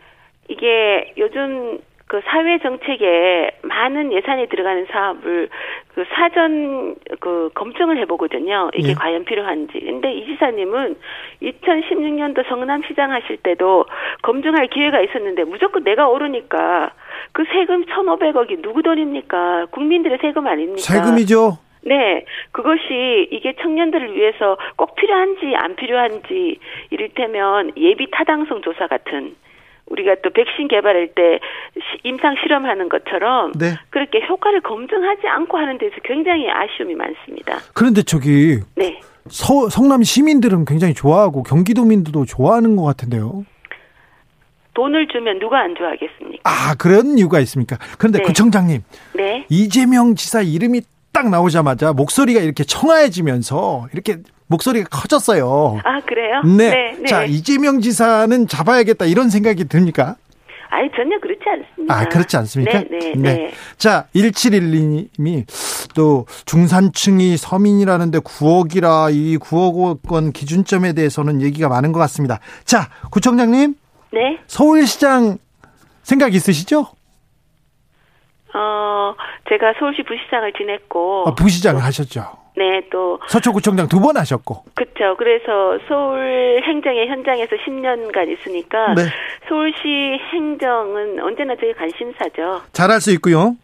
[0.50, 5.50] 이게 요즘 그 사회 정책에 많은 예산이 들어가는 사업을
[5.94, 8.72] 그 사전 그 검증을 해보거든요.
[8.76, 8.94] 이게 예.
[8.94, 9.80] 과연 필요한지.
[9.80, 10.96] 근데 이 지사님은
[11.42, 13.86] 2016년도 성남시장 하실 때도
[14.22, 16.92] 검증할 기회가 있었는데 무조건 내가 오르니까
[17.34, 19.68] 그 세금 1,500억이 누구 돈입니까?
[19.72, 20.82] 국민들의 세금 아닙니까?
[20.82, 21.67] 세금이죠.
[21.88, 29.36] 네, 그것이 이게 청년들을 위해서 꼭 필요한지 안 필요한지 이를테면 예비 타당성 조사 같은
[29.86, 31.40] 우리가 또 백신 개발할 때
[32.04, 33.76] 임상 실험하는 것처럼 네.
[33.90, 37.60] 그렇게 효과를 검증하지 않고 하는 데서 굉장히 아쉬움이 많습니다.
[37.74, 39.00] 그런데 저기 네.
[39.30, 43.46] 서, 성남 시민들은 굉장히 좋아하고 경기도민들도 좋아하는 것 같은데요.
[44.74, 46.42] 돈을 주면 누가 안 좋아하겠습니까?
[46.44, 47.78] 아 그런 이유가 있습니까?
[47.98, 48.26] 그런데 네.
[48.26, 48.82] 구청장님,
[49.16, 49.46] 네.
[49.50, 50.82] 이재명 지사 이름이
[51.18, 55.80] 딱 나오자마자 목소리가 이렇게 청아해지면서 이렇게 목소리가 커졌어요.
[55.84, 56.44] 아 그래요?
[56.44, 56.70] 네.
[56.70, 57.06] 네, 네.
[57.08, 60.16] 자 이재명 지사는 잡아야겠다 이런 생각이 듭니까?
[60.70, 61.96] 아니 전혀 그렇지 않습니다.
[61.96, 62.82] 아 그렇지 않습니까?
[62.82, 63.14] 네, 네.
[63.16, 63.34] 네.
[63.34, 63.52] 네.
[63.80, 65.46] 자 1712님이
[65.96, 72.40] 또 중산층이 서민이라는데 9억이라 이 9억 원 기준점에 대해서는 얘기가 많은 것 같습니다.
[72.64, 73.74] 자 구청장님.
[74.14, 74.38] 네.
[74.46, 75.40] 서울시장
[76.04, 76.86] 생각 있으시죠?
[78.58, 79.16] 어,
[79.50, 81.26] 제가 서울시 부시장을 지냈고.
[81.28, 82.22] 아, 부시장을 하셨죠?
[82.58, 83.20] 네, 또.
[83.28, 84.64] 서초구청장 두 번 하셨고.
[84.74, 85.16] 그렇죠.
[85.18, 88.94] 그래서 서울 행정의 현장에서 10년간 있으니까.
[88.96, 89.04] 네.
[89.48, 92.62] 서울시 행정은 언제나 저희 관심사죠.
[92.74, 93.56] 잘할 수 있고요.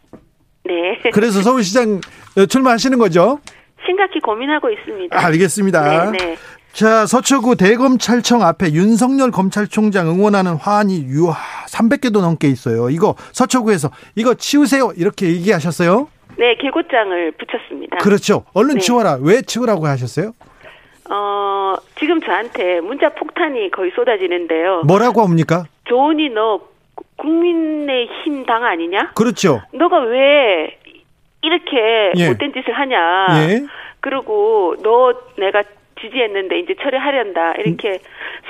[0.64, 0.98] 네.
[1.12, 2.00] 그래서 서울시장
[2.48, 3.40] 출마하시는 거죠?
[3.84, 5.26] 심각히 고민하고 있습니다.
[5.26, 6.10] 알겠습니다.
[6.12, 6.36] 네, 네.
[6.74, 11.34] 자, 서초구 대검찰청 앞에 윤석열 검찰총장 응원하는 화환이 유아
[11.68, 12.90] 300개도 넘게 있어요.
[12.90, 14.90] 이거 서초구에서 이거 치우세요.
[14.96, 16.08] 이렇게 얘기하셨어요?
[16.36, 17.98] 네, 개고장을 붙였습니다.
[17.98, 18.44] 그렇죠.
[18.54, 18.80] 얼른 네.
[18.80, 19.16] 치워라.
[19.20, 20.32] 왜 치우라고 하셨어요?
[21.10, 24.82] 어, 지금 저한테 문자 폭탄이 거의 쏟아지는데요.
[24.84, 25.64] 뭐라고 합니까?
[25.84, 26.60] 조은이 너
[27.16, 29.12] 국민의 힘 당 아니냐?
[29.14, 29.62] 그렇죠.
[29.72, 30.76] 너가 왜
[31.42, 32.28] 이렇게 예.
[32.28, 33.26] 못된 짓을 하냐?
[33.48, 33.62] 예.
[34.00, 35.62] 그리고 너 내가
[36.04, 37.98] 지지했는데 이제 처리하련다 이렇게 음.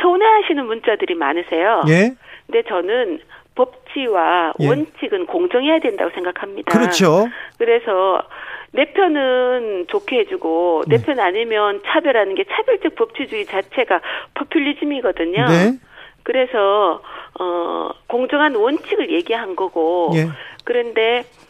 [0.02, 1.82] 서운해하시는 문자들이 많으세요.
[1.88, 2.14] 예.
[2.46, 3.20] 근데 저는
[3.54, 4.68] 법치와 예.
[4.68, 6.76] 원칙은 공정해야 된다고 생각합니다.
[6.76, 7.28] 그렇죠.
[7.58, 8.22] 그래서
[8.72, 11.22] 내 편은 좋게 해주고 내편 네.
[11.22, 14.00] 아니면 차별하는 게 차별적 법치주의 자체가
[14.34, 15.46] 포퓰리즘이거든요.
[15.46, 15.78] 네.
[16.24, 17.00] 그래서
[17.38, 20.26] 어 공정한 원칙을 얘기한 거고 예.
[20.64, 21.43] 그런데 어,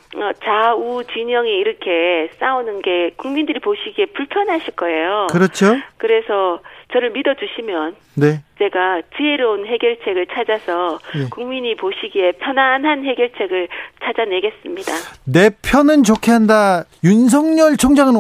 [0.44, 5.26] 좌우 진영이 이렇게 싸우는 게 국민들이 보시기에 불편하실 거예요.
[5.30, 5.76] 그렇죠.
[5.98, 6.60] 그래서
[6.92, 8.40] 저를 믿어주시면 네.
[8.58, 11.28] 제가 지혜로운 해결책을 찾아서 네.
[11.30, 13.68] 국민이 보시기에 편안한 해결책을
[14.02, 14.92] 찾아내겠습니다.
[15.26, 16.84] 내 편은 좋게 한다.
[17.02, 18.14] 윤석열 총장은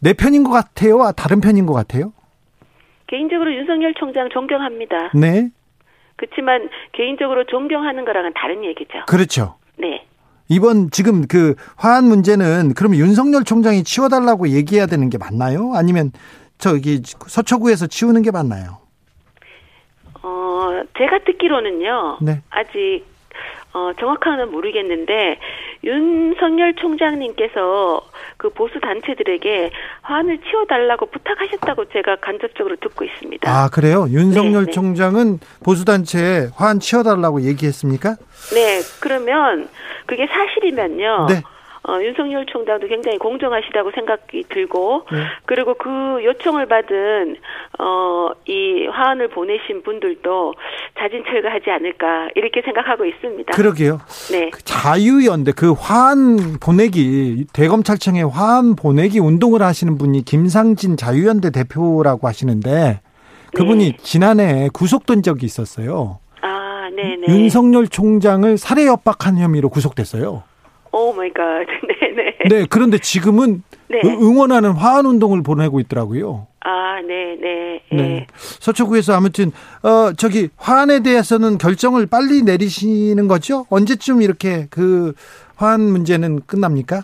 [0.00, 1.02] 내 편인 것 같아요?
[1.02, 2.12] 아, 다른 편인 것 같아요?
[3.06, 5.12] 개인적으로 윤석열 총장 존경합니다.
[5.14, 5.50] 네.
[6.16, 9.04] 그렇지만 개인적으로 존경하는 거랑은 다른 얘기죠.
[9.06, 9.56] 그렇죠.
[9.76, 10.06] 네.
[10.48, 15.72] 이번 지금 그 화한 문제는 그러면 윤석열 총장이 치워달라고 얘기해야 되는 게 맞나요?
[15.74, 16.12] 아니면
[16.58, 18.78] 저기 서초구에서 치우는 게 맞나요?
[20.22, 22.18] 어, 제가 듣기로는요.
[22.22, 22.42] 네.
[22.50, 23.04] 아직
[23.74, 25.38] 어, 정확한건 모르겠는데
[25.82, 28.00] 윤석열 총장님께서
[28.36, 29.70] 그 보수 단체들에게
[30.02, 33.50] 화환을 치워달라고 부탁하셨다고 제가 간접적으로 듣고 있습니다.
[33.50, 34.06] 아 그래요?
[34.10, 34.70] 윤석열 네, 네.
[34.72, 38.14] 총장은 보수 단체에 화환 치워달라고 얘기했습니까?
[38.54, 39.68] 네, 그러면
[40.06, 41.26] 그게 사실이면요.
[41.28, 41.42] 네.
[41.86, 45.18] 어, 윤석열 총장도 굉장히 공정하시다고 생각이 들고 네.
[45.44, 47.36] 그리고 그 요청을 받은
[47.78, 50.54] 어, 이 화환을 보내신 분들도
[50.98, 53.52] 자진 철거하지 않을까 이렇게 생각하고 있습니다.
[53.54, 53.98] 그러게요.
[54.32, 54.48] 네.
[54.50, 63.00] 그 자유연대 그 화환 보내기 대검찰청에 화환 보내기 운동을 하시는 분이 김상진 자유연대 대표라고 하시는데
[63.54, 63.96] 그분이 네.
[63.98, 66.18] 지난해 구속된 적이 있었어요.
[66.40, 67.26] 아, 네, 네.
[67.28, 70.44] 윤석열 총장을 살해 협박한 혐의로 구속됐어요.
[70.94, 71.66] Oh my God.
[72.00, 72.34] 네네.
[72.48, 74.00] 네, 그런데 지금은 네.
[74.04, 76.46] 응원하는 화환 운동을 보내고 있더라고요.
[76.60, 77.80] 아, 네, 네.
[77.90, 77.96] 네.
[77.96, 78.26] 네.
[78.38, 79.50] 서초구에서 아무튼
[79.82, 83.66] 어 저기 화환에 대해서는 결정을 빨리 내리시는 거죠?
[83.70, 85.14] 언제쯤 이렇게 그
[85.56, 87.02] 화환 문제는 끝납니까?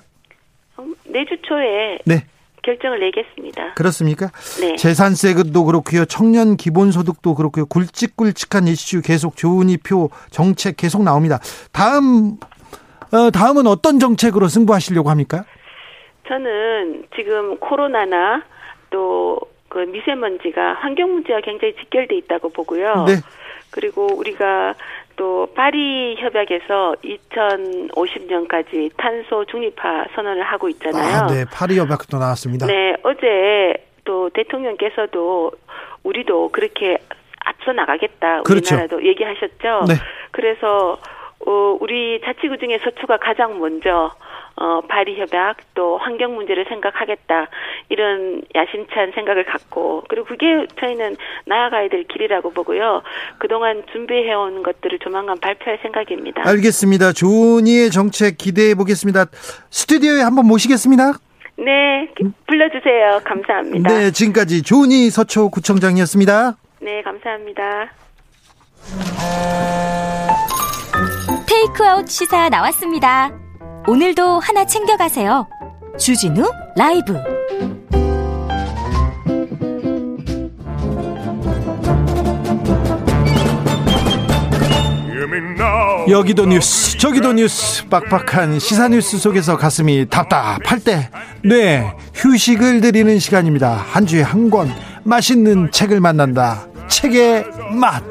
[0.78, 2.24] 음, 내주 초에 네.
[2.62, 3.74] 결정을 내겠습니다.
[3.74, 4.30] 그렇습니까?
[4.60, 4.76] 네.
[4.76, 6.04] 재산세도 그렇고요.
[6.04, 7.66] 청년 기본소득도 그렇고요.
[7.66, 11.40] 굵직굵직한 이슈 계속 조은희표 정책 계속 나옵니다.
[11.72, 12.36] 다음
[13.12, 15.44] 어, 다음은 어떤 정책으로 승부하시려고 합니까?
[16.28, 18.42] 저는 지금 코로나나
[18.90, 23.04] 또 그 미세먼지가 환경 문제와 굉장히 직결돼 있다고 보고요.
[23.06, 23.14] 네.
[23.70, 24.74] 그리고 우리가
[25.14, 31.22] 또 파리 협약에서 2050년까지 탄소 중립화 선언을 하고 있잖아요.
[31.22, 32.66] 아, 네, 파리 협약도 나왔습니다.
[32.66, 35.52] 네, 어제 또 대통령께서도
[36.02, 36.98] 우리도 그렇게
[37.44, 38.74] 앞서 나가겠다 그렇죠.
[38.74, 39.84] 우리나라도 얘기하셨죠.
[39.86, 39.94] 네.
[40.32, 40.98] 그래서
[41.46, 44.12] 어, 우리 자치구 중에 서초가 가장 먼저
[44.56, 47.48] 어, 파리 협약 또 환경 문제를 생각하겠다
[47.88, 53.02] 이런 야심찬 생각을 갖고 그리고 그게 저희는 나아가야 될 길이라고 보고요.
[53.38, 56.46] 그동안 준비해 온 것들을 조만간 발표할 생각입니다.
[56.46, 57.12] 알겠습니다.
[57.12, 59.26] 조은희의 정책 기대해 보겠습니다.
[59.70, 61.12] 스튜디오에 한번 모시겠습니다.
[61.56, 62.08] 네,
[62.46, 63.20] 불러주세요.
[63.24, 63.88] 감사합니다.
[63.90, 66.56] 네, 지금까지 조은희 서초구청장이었습니다.
[66.80, 67.90] 네, 감사합니다.
[71.60, 73.30] 테이크아웃 시사 나왔습니다.
[73.86, 75.46] 오늘도 하나 챙겨가세요.
[75.98, 77.14] 주진우 라이브.
[86.08, 91.08] 여기도 뉴스 저기도 뉴스 빡빡한 시사 뉴스 속에서 가슴이 답답할 때
[91.44, 94.68] 네 휴식을 드리는 시간입니다 한 주에 한 권
[95.04, 97.44] 맛있는 책을 만난다 책의
[97.78, 98.02] 맛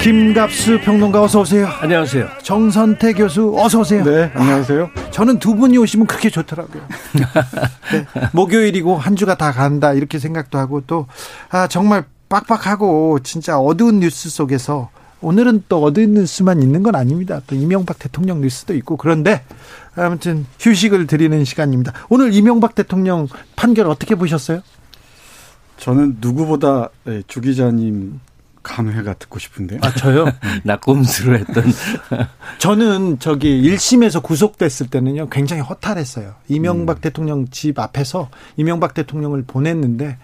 [0.00, 1.66] 김갑수 평론가 어서 오세요.
[1.80, 2.28] 안녕하세요.
[2.42, 4.04] 정선태 교수 어서 오세요.
[4.04, 4.90] 네, 안녕하세요.
[4.94, 6.82] 아, 저는 두 분이 오시면 그렇게 좋더라고요.
[7.92, 11.06] 네, 목요일이고 한 주가 다 간다 이렇게 생각도 하고 또
[11.50, 14.90] 아, 정말 빡빡하고 진짜 어두운 뉴스 속에서
[15.20, 17.40] 오늘은 또 어두운 뉴스만 있는 건 아닙니다.
[17.46, 19.42] 또 이명박 대통령 뉴스도 있고 그런데
[19.94, 21.92] 아무튼 휴식을 드리는 시간입니다.
[22.08, 24.60] 오늘 이명박 대통령 판결 어떻게 보셨어요?
[25.78, 28.20] 저는 누구보다 네, 주 기자님
[28.66, 29.78] 감회가 듣고 싶은데요.
[29.82, 30.26] 아, 저요?
[30.64, 31.64] 나 꼼수를 했던.
[32.58, 36.34] 저는 저기 1심에서 구속됐을 때는요, 굉장히 허탈했어요.
[36.48, 37.00] 이명박 음.
[37.00, 40.18] 대통령 집 앞에서 이명박 대통령을 보냈는데,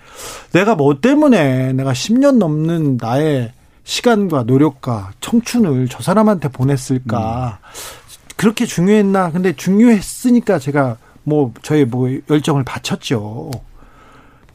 [0.52, 3.52] 내가 뭐 때문에 내가 10년 넘는 나의
[3.84, 7.60] 시간과 노력과 청춘을 저 사람한테 보냈을까.
[7.62, 8.32] 음.
[8.36, 9.30] 그렇게 중요했나?
[9.30, 13.52] 근데 중요했으니까 제가 뭐 저의 뭐 열정을 바쳤죠.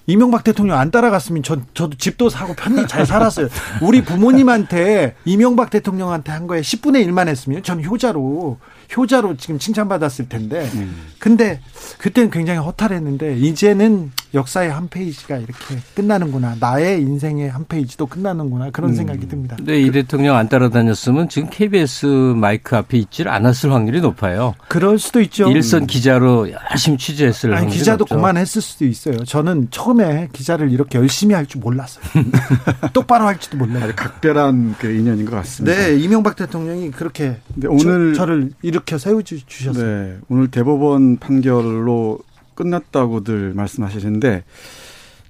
[0.08, 3.50] 이명박 대통령 안 따라갔으면 전 저도 집도 사고 편히 잘 살았어요.
[3.82, 8.58] 우리 부모님한테 이명박 대통령한테 한 거에 10분의 1만 했으면 전 효자로
[8.96, 10.70] 효자로 지금 칭찬받았을 텐데.
[10.76, 11.08] 음.
[11.20, 11.60] 근데
[11.98, 16.56] 그때는 굉장히 허탈했는데 이제는 역사의 한 페이지가 이렇게 끝나는구나.
[16.60, 18.70] 나의 인생의 한 페이지도 끝나는구나.
[18.72, 18.96] 그런 음.
[18.96, 19.56] 생각이 듭니다.
[19.58, 24.54] 근데 이 대통령 안 따라다녔으면 지금 KBS 마이크 앞에 있질 않았을 확률이 높아요.
[24.68, 25.50] 그럴 수도 있죠.
[25.50, 28.16] 일선 기자로 열심히 취재했을 아니, 기자도 높죠.
[28.16, 29.18] 그만했을 수도 있어요.
[29.24, 32.04] 저는 처음에 기자를 이렇게 열심히 할 줄 몰랐어요.
[32.92, 33.92] 똑바로 할지도 몰라요.
[33.96, 35.78] 각별한 그 인연인 것 같습니다.
[35.78, 37.38] 네, 이명박 대통령이 그렇게
[37.68, 39.86] 오늘 저, 를 일으켜 세워주셨어요.
[39.86, 42.20] 네, 오늘 대법원 판결로
[42.58, 44.44] 끝났다고들 말씀하시는데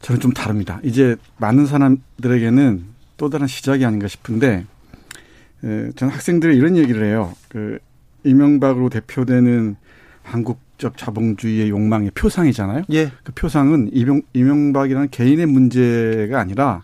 [0.02, 0.80] 저는 좀 다릅니다.
[0.84, 2.86] 이제 많은 사람들에게는
[3.18, 4.66] 또 다른 시작이 아닌가 싶은데
[5.64, 7.34] 에, 저는 학생들이 이런 얘기를 해요.
[7.50, 7.78] 그
[8.24, 9.76] 이명박으로 대표되는
[10.24, 12.84] 한국적 자본주의의 욕망의 표상이잖아요.
[12.94, 13.12] 예.
[13.24, 16.84] 그 표상은 이명, 이명박이라는 개인의 문제가 아니라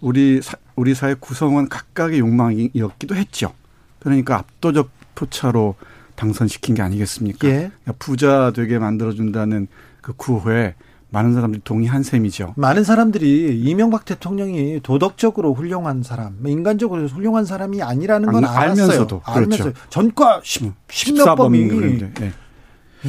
[0.00, 3.54] 우리 사, 우리 사회 구성원 각각의 욕망이었기도 했죠.
[4.00, 5.76] 그러니까 압도적 표차로
[6.16, 7.48] 당선시킨 게 아니겠습니까?
[7.48, 7.52] 예.
[7.52, 9.68] 그러니까 부자 되게 만들어준다는
[10.00, 10.74] 그 구호에
[11.10, 12.54] 많은 사람들이 동의한 셈이죠.
[12.56, 18.70] 많은 사람들이 이명박 대통령이 도덕적으로 훌륭한 사람, 인간적으로 훌륭한 사람이 아니라는 건 알았어요.
[18.70, 19.40] 알면서도 그렇죠.
[19.40, 21.68] 알면서 전과 10, 10몇 범이
[22.14, 22.32] 네.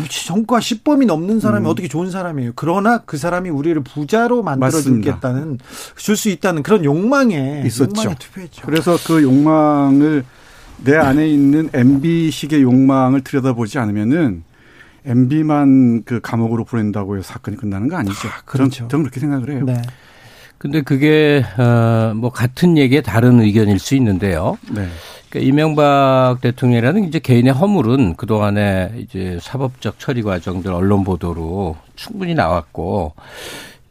[0.09, 1.69] 전과 10범이 넘는 사람이 음.
[1.69, 2.53] 어떻게 좋은 사람이에요.
[2.55, 5.59] 그러나 그 사람이 우리를 부자로 만들어 주겠다는
[5.95, 8.01] 줄 수 있다는 그런 욕망에 있었죠.
[8.01, 8.63] 욕망에 투표했죠.
[8.65, 10.25] 그래서 그 욕망을
[10.83, 14.43] 내 안에 있는 MB식의 욕망을 들여다보지 않으면은
[15.05, 18.27] MB만 그 감옥으로 보낸다고 해서 사건이 끝나는 거 아니죠.
[18.27, 18.87] 아, 그렇죠.
[18.87, 19.63] 저는, 그렇게 생각을 해요.
[19.65, 19.81] 네.
[20.57, 24.57] 근데 그게 어뭐 같은 얘기에 다른 의견일 수 있는데요.
[24.73, 24.87] 네.
[25.29, 32.33] 그러니까 이명박 대통령이라는 이제 개인의 허물은 그 동안에 이제 사법적 처리 과정들 언론 보도로 충분히
[32.33, 33.13] 나왔고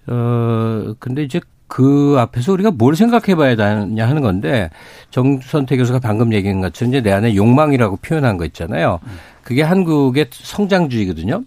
[0.07, 1.41] 어 근데 이제
[1.73, 4.69] 그 앞에서 우리가 뭘 생각해 봐야 되냐 하는 건데
[5.09, 9.01] 정선태 교수가 방금 얘기한 것처럼 이제 내 안에 욕망이라고 표현한 거 있잖아요.
[9.43, 11.45] 그게 한국의 성장주의거든요.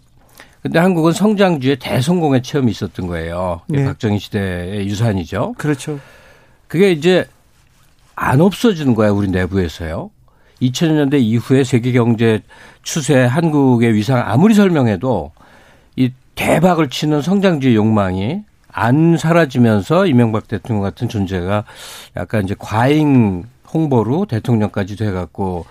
[0.64, 3.62] 근데 한국은 성장주의 대성공의 체험이 있었던 거예요.
[3.68, 3.86] 네.
[3.86, 5.54] 박정희 시대의 유산이죠.
[5.60, 6.00] 그렇죠.
[6.68, 7.26] 그게 이제
[8.16, 10.10] 안 없어지는 거야, 우리 내부에서요.
[10.60, 12.42] 2000년대 이후에 세계 경제
[12.82, 15.34] 추세 한국의 위상 아무리 설명해도
[15.98, 18.42] 이 대박을 치는 성장주의 욕망이
[18.76, 21.64] 안 사라지면서 이명박 대통령 같은 존재가
[22.18, 25.66] 약간 이제 과잉 홍보로 대통령까지 돼갖고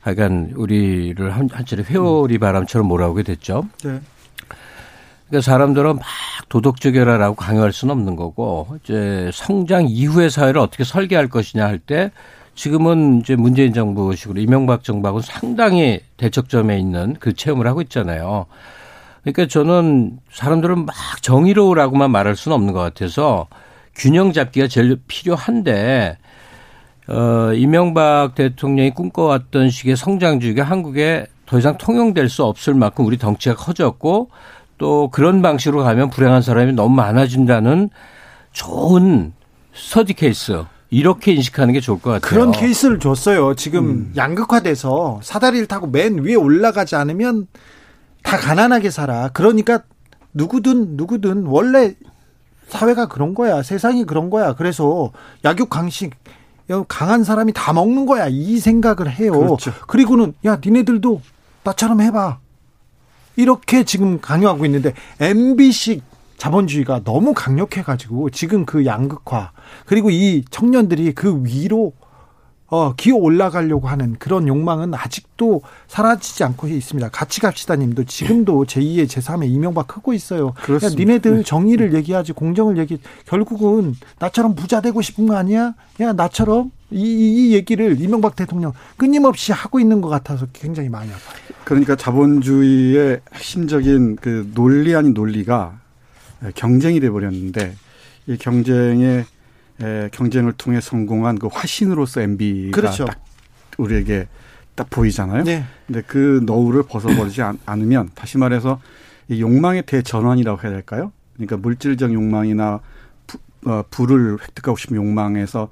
[0.00, 3.64] 하여간 우리를 한, 한철에 회오리 바람처럼 몰아오게 됐죠.
[3.84, 4.00] 네.
[5.28, 6.04] 그러니까 사람들은 막
[6.48, 12.10] 도덕적이라라고 강요할 수는 없는 거고 이제 성장 이후의 사회를 어떻게 설계할 것이냐 할 때
[12.58, 18.46] 지금은 이제 문재인 정부식으로 이명박 정부하고 상당히 대척점에 있는 그 체험을 하고 있잖아요.
[19.32, 23.46] 그러니까 저는 사람들은 막 정의로우라고만 말할 수는 없는 것 같아서
[23.94, 26.18] 균형 잡기가 제일 필요한데
[27.08, 33.54] 어 이명박 대통령이 꿈꿔왔던 식의 성장주의가 한국에 더 이상 통용될 수 없을 만큼 우리 덩치가
[33.54, 34.30] 커졌고
[34.76, 37.90] 또 그런 방식으로 가면 불행한 사람이 너무 많아진다는
[38.52, 39.32] 좋은
[39.74, 42.30] 스터디 케이스 이렇게 인식하는 게 좋을 것 같아요.
[42.30, 43.54] 그런 케이스를 줬어요.
[43.54, 44.12] 지금 음.
[44.16, 47.46] 양극화돼서 사다리를 타고 맨 위에 올라가지 않으면
[48.22, 49.28] 다 가난하게 살아.
[49.32, 49.82] 그러니까
[50.34, 51.94] 누구든 누구든 원래
[52.68, 53.62] 사회가 그런 거야.
[53.62, 54.54] 세상이 그런 거야.
[54.54, 55.12] 그래서
[55.44, 56.14] 약육 강식
[56.86, 58.26] 강한 사람이 다 먹는 거야.
[58.28, 59.32] 이 생각을 해요.
[59.32, 59.72] 그렇죠.
[59.86, 61.20] 그리고는 야, 니네들도
[61.64, 62.38] 나처럼 해봐.
[63.36, 66.02] 이렇게 지금 강요하고 있는데 MB식
[66.36, 69.52] 자본주의가 너무 강력해가지고 지금 그 양극화
[69.86, 71.92] 그리고 이 청년들이 그 위로
[72.70, 77.08] 어, 기어 올라가려고 하는 그런 욕망은 아직도 사라지지 않고 있습니다.
[77.08, 80.48] 같이 갑시다 님도 지금도 제2의 제3의 이명박 크고 있어요.
[80.48, 81.42] 야, 니네들 네.
[81.42, 85.74] 정의를 얘기하지 공정을 얘기 결국은 나처럼 부자 되고 싶은 거 아니야?
[86.00, 91.38] 야, 나처럼 이, 이 얘기를 이명박 대통령 끊임없이 하고 있는 것 같아서 굉장히 많이 아파요.
[91.64, 95.78] 그러니까 자본주의의 핵심적인 그 논리 아닌 논리가
[96.54, 97.74] 경쟁이 돼 버렸는데
[98.26, 99.24] 이 경쟁의
[99.82, 103.06] 에, 경쟁을 통해 성공한 그 화신으로서 MB가 그렇죠.
[103.06, 103.24] 딱
[103.78, 104.28] 우리에게
[104.74, 105.44] 딱 보이잖아요.
[105.44, 105.64] 네.
[105.86, 108.80] 근데 그 너울을 벗어버리지 않으면 다시 말해서
[109.28, 111.12] 이 욕망의 대전환이라고 해야 될까요?
[111.34, 112.80] 그러니까 물질적 욕망이나
[113.26, 115.68] 부, 어, 부를 획득하고 싶은 욕망에서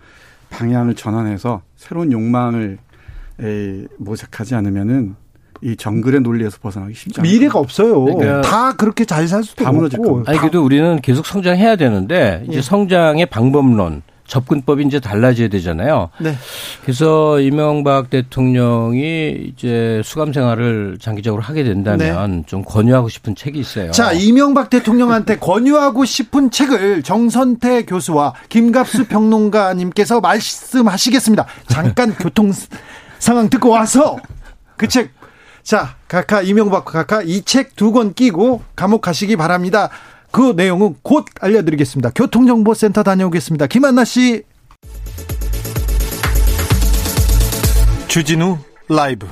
[0.51, 2.79] 방향을 전환해서 새로운 욕망을
[3.41, 5.17] 에, 모색하지 않으면은
[5.63, 7.33] 이 정글의 논리에서 벗어나기 쉽지 않아요.
[7.33, 8.05] 미래가 없어요.
[8.05, 10.25] 그러니까 다 그렇게 잘 살 수도 없고.
[10.27, 12.63] 아니 그래도 우리는 계속 성장해야 되는데 이제 예.
[12.63, 16.11] 성장의 방법론 접근법이 이제 달라져야 되잖아요.
[16.19, 16.35] 네.
[16.83, 22.43] 그래서 이명박 대통령이 이제 수감 생활을 장기적으로 하게 된다면 네.
[22.47, 23.91] 좀 권유하고 싶은 책이 있어요.
[23.93, 31.47] 자, 이명박 대통령한테 권유하고 싶은 책을 정선태 교수와 김갑수 평론가님께서 말씀하시겠습니다.
[31.69, 32.53] 잠깐 교통
[33.19, 34.17] 상황 듣고 와서
[34.77, 35.11] 그 책
[35.67, 39.91] 자, 각하 이명박 각하 이 책 두 권 끼고 감옥 가시기 바랍니다.
[40.31, 42.11] 그 내용은 곧 알려드리겠습니다.
[42.15, 43.67] 교통정보센터 다녀오겠습니다.
[43.67, 44.43] 김한나 씨.
[48.09, 49.27] 주진우 라이브.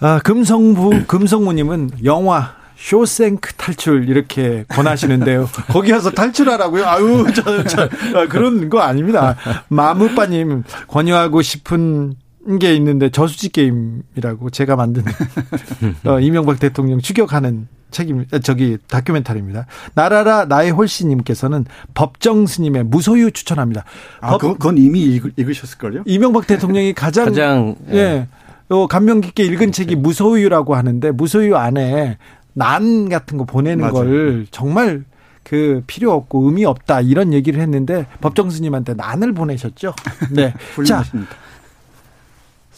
[0.00, 5.48] 아, 금성부, 금성무님은 영화 쇼생크 탈출 이렇게 권하시는데요.
[5.68, 6.86] 거기 가서 탈출하라고요?
[6.86, 7.82] 아유, 저, 저,
[8.14, 9.36] 아, 그런 거 아닙니다.
[9.68, 12.14] 마무빠님 권유하고 싶은
[12.58, 15.04] 게 있는데 저수지 게임이라고 제가 만든
[16.06, 19.66] 어, 이명박 대통령 추격하는 책임 아, 저기 다큐멘터리입니다.
[19.94, 23.84] 나라라 나의 홀씨님께서는 법정 스님의 무소유 추천합니다.
[24.20, 26.04] 아, 법, 그건 이미 읽, 읽으셨을걸요?
[26.06, 27.96] 이명박 대통령이 가장, 가장 예.
[27.96, 28.28] 예.
[28.68, 32.18] 어, 감명 깊게 읽은 책이 무소유라고 하는데 무소유 안에
[32.52, 33.92] 난 같은 거 보내는 맞아요.
[33.92, 35.04] 걸 정말
[35.42, 39.94] 그 필요 없고 의미 없다 이런 얘기를 했는데 법정 스님한테 난을 보내셨죠.
[40.30, 40.54] 네.
[40.86, 41.02] 자,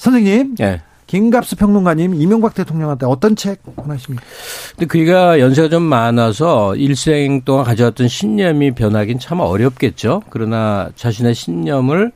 [0.03, 0.57] 선생님.
[0.57, 0.81] 네.
[1.07, 4.25] 김갑수 평론가님 이명박 대통령한테 어떤 책 권하십니까?
[4.71, 10.23] 근데 그가 연세가 좀 많아서 일생 동안 가져왔던 신념이 변하긴 참 어렵겠죠.
[10.31, 12.11] 그러나 자신의 신념을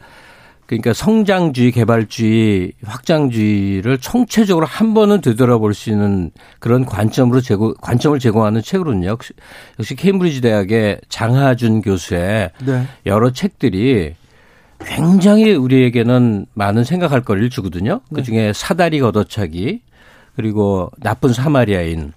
[0.67, 8.63] 그러니까 성장주의, 개발주의, 확장주의를 총체적으로 한 번은 되돌아볼 수 있는 그런 관점으로 제공, 관점을 제공하는
[8.63, 9.07] 책으로는요.
[9.07, 9.33] 역시,
[9.79, 12.87] 역시 케임브리지 대학의 장하준 교수의 네.
[13.05, 14.17] 여러 책들이
[14.85, 18.01] 굉장히 우리에게는 많은 생각할 거리를 주거든요.
[18.15, 19.81] 그 중에 사다리 걷어차기
[20.37, 22.13] 그리고 나쁜 사마리아인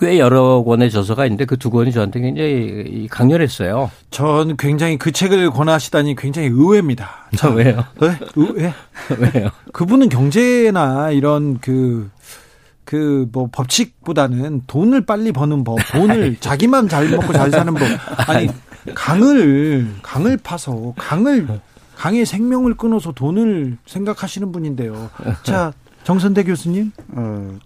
[0.00, 3.90] 꽤 여러 권의 저서가 있는데 그 두 권이 저한테 굉장히 강렬했어요.
[4.10, 7.28] 전 굉장히 그 책을 권하시다니 굉장히 의외입니다.
[7.36, 7.84] 저 왜요?
[8.00, 8.18] 네?
[8.36, 8.74] 왜?
[9.34, 9.50] 왜요?
[9.72, 12.10] 그분은 경제나 이런 그
[12.84, 17.82] 그뭐 법칙보다는 돈을 빨리 버는 법, 돈을 자기만 잘 먹고 잘 사는 법.
[18.28, 18.48] 아니
[18.94, 21.46] 강을 강을 파서 강을
[22.02, 25.08] 강의 생명을 끊어서 돈을 생각하시는 분인데요.
[25.44, 26.90] 자, 정선대 교수님.
[27.10, 27.56] 어,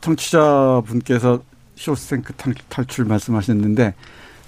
[0.00, 1.42] 청취자분께서
[1.76, 2.32] 쇼생크
[2.70, 3.92] 탈출 말씀하셨는데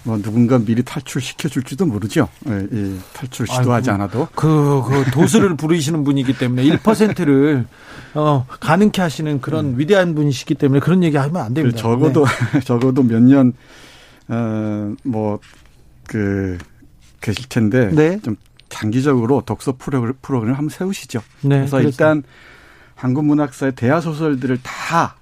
[0.05, 2.27] 뭐 누군가 미리 탈출시켜 줄지도 모르죠.
[2.49, 4.29] 예, 예, 탈출 시도하지 아이고, 않아도.
[4.35, 7.67] 그, 그 도수를 부르시는 분이기 때문에 1%를
[8.15, 9.79] 어, 가능케 하시는 그런 음.
[9.79, 11.77] 위대한 분이시기 때문에 그런 얘기 하면 안 됩니다.
[11.77, 12.61] 적어도 네.
[12.65, 13.53] 적어도 몇 년
[14.29, 15.39] 어, 뭐
[16.09, 16.59] 그
[17.21, 18.19] 계실 텐데 네.
[18.21, 18.37] 좀
[18.73, 20.15] 장기적으로 독서 프로그램,
[20.51, 21.21] 을 한번 세우시죠.
[21.43, 21.89] 네, 그래서 그렇습니다.
[21.89, 22.23] 일단
[22.95, 25.17] 한국 문학사의 대하 소설들을 다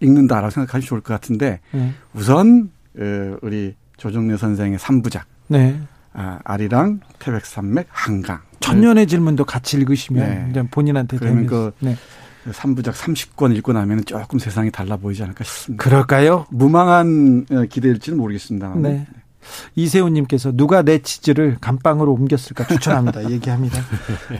[0.00, 1.92] 읽는다라고 생각하시면 좋을 것 같은데 네.
[2.14, 5.78] 우선 어, 우리 조정래 선생의 3부작 네.
[6.12, 10.62] 아, 아리랑 태백산맥 한강 천년의 질문도 같이 읽으시면 네.
[10.70, 11.96] 본인한테 그러면 그 네.
[12.46, 15.82] 3부작 30권 읽고 나면 조금 세상이 달라 보이지 않을까 싶습니다.
[15.82, 16.46] 그럴까요?
[16.50, 18.74] 무망한 어, 기대일지는 모르겠습니다.
[18.76, 19.06] 네.
[19.74, 23.30] 이세훈님께서 누가 내 치즈를 감방으로 옮겼을까 추천합니다.
[23.30, 23.80] 얘기합니다.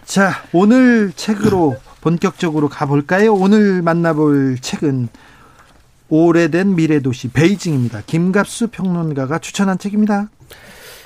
[0.05, 3.35] 자, 오늘 책으로 본격적으로 가볼까요?
[3.35, 5.09] 오늘 만나볼 책은
[6.09, 8.03] 오래된 미래도시 베이징입니다.
[8.07, 10.29] 김갑수 평론가가 추천한 책입니다.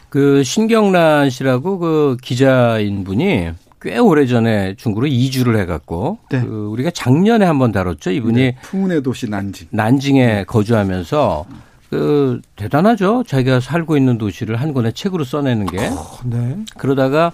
[0.08, 6.40] 그 신경란 씨라고 그 기자인 분이 꽤 오래 전에 중국으로 이주를 해갖고 네.
[6.40, 8.10] 그 우리가 작년에 한번 다뤘죠.
[8.10, 8.56] 이분이 네.
[8.62, 9.68] 풍운의 도시 난징.
[9.70, 11.46] 난징에 거주하면서
[11.90, 13.24] 그 대단하죠.
[13.26, 15.88] 자기가 살고 있는 도시를 한 권의 책으로 써내는 게.
[15.88, 16.56] 어, 네.
[16.76, 17.32] 그러다가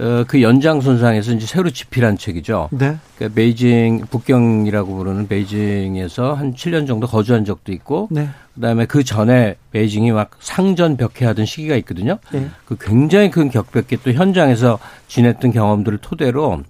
[0.00, 2.70] 어, 그 연장선상에서 이제 새로 집필한 책이죠.
[2.72, 2.96] 네.
[3.16, 8.30] 그러니까 베이징 북경이라고 부르는 베이징에서 한 7년 정도 거주한 적도 있고, 네.
[8.54, 12.18] 그다음에 그 전에 베이징이 막 상전 벽해하던 시기가 있거든요.
[12.32, 12.48] 네.
[12.64, 16.62] 그 굉장히 큰 격벽에 또 현장에서 지냈던 경험들을 토대로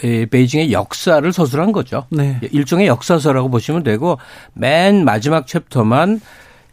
[0.00, 2.06] 베이징의 역사를 서술한 거죠.
[2.10, 2.38] 네.
[2.52, 4.18] 일종의 역사서라고 보시면 되고
[4.54, 6.20] 맨 마지막 챕터만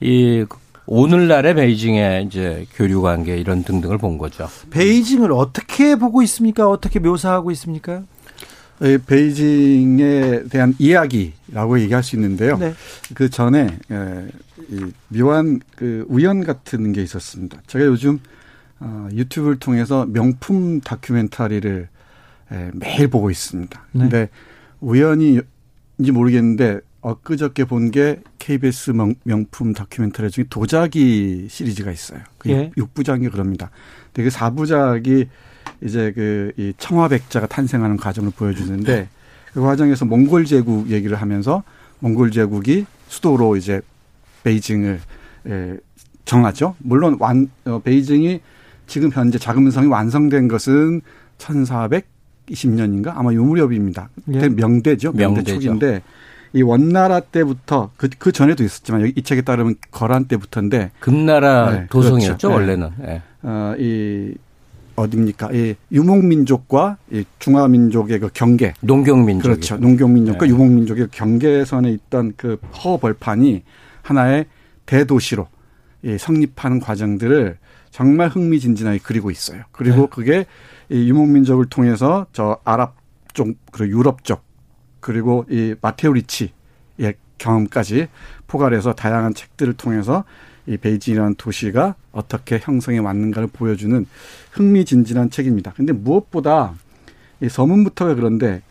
[0.02, 0.46] 이
[0.86, 4.48] 오늘날의 베이징의 이제 교류 관계 이런 등등을 본 거죠.
[4.72, 6.68] 베이징을 어떻게 보고 있습니까?
[6.68, 8.02] 어떻게 묘사하고 있습니까?
[8.82, 12.58] 예, 베이징에 대한 이야기라고 얘기할 수 있는데요.
[12.58, 12.74] 네.
[13.14, 14.28] 그 전에 예,
[15.10, 17.62] 묘한 그 우연 같은 게 있었습니다.
[17.68, 18.20] 제가 요즘
[18.80, 21.99] 어, 유튜브를 통해서 명품 다큐멘터리를 예,
[22.74, 23.82] 매일 보고 있습니다.
[23.94, 24.00] 네.
[24.00, 24.30] 근데
[24.82, 32.20] 우연히인지 모르겠는데 엊그저께 본 게 KBS 명 품 다큐멘터리 중에 도자기 시리즈가 있어요.
[32.38, 32.72] 그 예.
[32.78, 33.70] 6부작이 그럽니다.
[34.14, 35.28] 그 4부작이
[35.82, 39.08] 이제 그 이 청화백자가 탄생하는 과정을 보여주는데
[39.54, 41.64] 그 과정에서 몽골 제국 얘기를 하면서
[42.00, 43.82] 몽골 제국이 수도로 이제
[44.44, 45.00] 베이징을
[45.48, 45.78] 예,
[46.26, 46.76] 정하죠.
[46.80, 48.42] 물론 완 어, 베이징이
[48.88, 51.02] 지금 현재 자금성이 완성된 것은
[52.50, 54.10] 1420년인가 아마 요 무렵입니다.
[54.34, 54.50] 예.
[54.50, 55.12] 명대죠.
[55.14, 55.54] 명대 명대죠.
[55.56, 56.02] 초기인데
[56.54, 61.88] 이 원나라 때부터 그, 그 전에도 있었지만 여기 이 책에 따르면 거란 때부터인데 금나라 네,
[61.90, 62.52] 도성이었죠 그렇죠.
[62.52, 62.90] 원래는.
[62.98, 63.22] 네.
[63.44, 64.34] 어, 이
[64.96, 65.52] 어딥니까?
[65.54, 68.74] 이 유목민족과 이 중화민족의 그 경계.
[68.82, 69.44] 농경민족.
[69.44, 69.78] 그렇죠.
[69.78, 70.52] 농경민족과 네.
[70.52, 73.64] 유목민족의 경계선에 있던 그 허벌판이
[74.02, 74.46] 하나의
[74.86, 75.48] 대도시로
[76.04, 77.58] 이 성립하는 과정들을
[77.92, 79.64] 정말 흥미진진하게 그리고 있어요.
[79.72, 80.08] 그리고 네.
[80.10, 80.46] 그게
[80.90, 82.96] 이 유목민족을 통해서 저 아랍
[83.34, 84.42] 쪽 그리고 유럽 쪽
[85.00, 88.08] 그리고 이 마테오 리치의 경험까지
[88.48, 90.24] 포괄해서 다양한 책들을 통해서
[90.66, 94.06] 이 베이징이라는 도시가 어떻게 형성해 왔는가를 보여주는
[94.52, 95.74] 흥미진진한 책입니다.
[95.76, 96.74] 근데 무엇보다
[97.42, 98.62] 이 서문부터가 그런데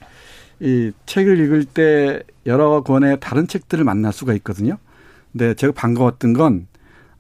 [0.60, 4.76] 이 책을 읽을 때 여러 권의 다른 책들을 만날 수가 있거든요.
[5.32, 6.66] 근데 제가 반가웠던 건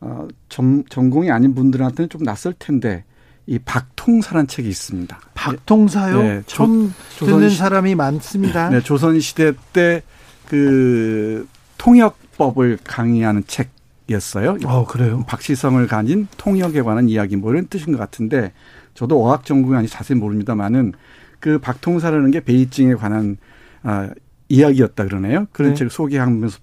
[0.00, 3.04] 어, 전, 전공이 아닌 분들한테는 좀 낯설 텐데
[3.50, 5.18] 이 박통사란 책이 있습니다.
[5.34, 6.22] 박통사요?
[6.22, 8.68] 네, 처음 듣는 사람이 많습니다.
[8.70, 10.02] 네, 조선 시대 때
[10.48, 11.46] 그
[11.76, 14.56] 통역법을 강의하는 책이었어요.
[14.64, 15.24] 어, 그래요?
[15.26, 18.52] 박시성을 가진 통역에 관한 이야기 뭐 이런 뜻인 것 같은데
[18.94, 20.94] 저도 어학 전공이 아니 자세히 모릅니다만은
[21.38, 23.36] 그 박통사라는 게 베이징에 관한
[23.82, 24.08] 아,
[24.48, 25.46] 이야기였다 그러네요.
[25.52, 25.76] 그런 네.
[25.76, 26.58] 책을 소개하면서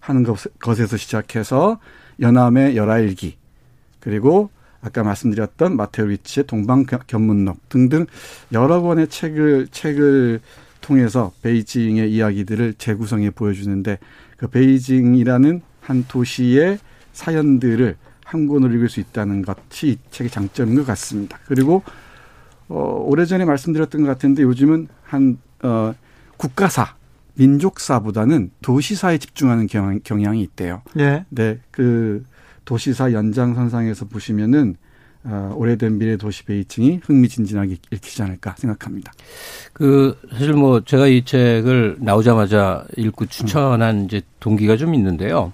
[0.00, 0.26] 하는
[0.58, 1.78] 것에서 시작해서
[2.20, 3.36] 연암의 열아일기
[4.00, 4.50] 그리고
[4.80, 8.06] 아까 말씀드렸던 마테오 리치의 동방견문록 등등
[8.52, 10.40] 여러 권의 책을 책을
[10.80, 13.98] 통해서 베이징의 이야기들을 재구성해 보여주는데
[14.36, 16.78] 그 베이징이라는 한 도시의
[17.12, 21.38] 사연들을 한 권으로 읽을 수 있다는 것이 이 책의 장점인 것 같습니다.
[21.46, 21.82] 그리고
[22.68, 25.94] 어 오래전에 말씀드렸던 것 같은데 요즘은 한 어
[26.36, 26.94] 국가사
[27.34, 30.82] 민족사보다는 도시사에 집중하는 경향, 경향이 있대요.
[30.94, 31.24] 네.
[31.30, 31.58] 네.
[31.70, 32.24] 그
[32.68, 34.76] 도시사 연장선상에서 보시면은
[35.24, 39.10] 어, 오래된 미래 도시 베이징이 흥미진진하게 읽히지 않을까 생각합니다.
[39.72, 44.04] 그 사실 뭐 제가 이 책을 나오자마자 읽고 추천한 음.
[44.04, 45.50] 이제 동기가 좀 있는데요.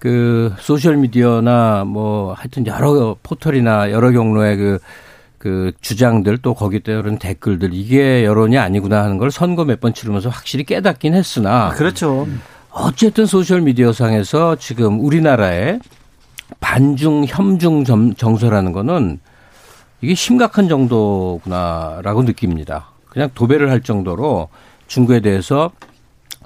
[0.00, 4.78] 그 소셜 미디어나 뭐 하여튼 여러 포털이나 여러 경로의 그,
[5.38, 10.28] 그 주장들 또 거기에 따른 댓글들 이게 여론이 아니구나 하는 걸 선거 몇 번 치르면서
[10.28, 12.26] 확실히 깨닫긴 했으나 그렇죠.
[12.70, 15.78] 어쨌든 소셜 미디어 상에서 지금 우리나라에
[16.60, 17.84] 반중 혐중
[18.14, 19.18] 정서라는 거는
[20.00, 22.90] 이게 심각한 정도구나라고 느낍니다.
[23.08, 24.48] 그냥 도배를 할 정도로
[24.86, 25.70] 중국에 대해서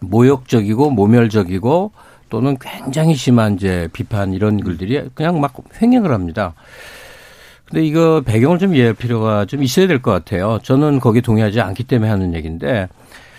[0.01, 1.93] 모욕적이고 모멸적이고
[2.31, 6.55] 또는 굉장히 심한 이제 비판 이런 글들이 그냥 막 횡행을 합니다.
[7.65, 10.59] 근데 이거 배경을 좀 이해할 필요가 좀 있어야 될 것 같아요.
[10.63, 12.89] 저는 거기 동의하지 않기 때문에 하는 얘기인데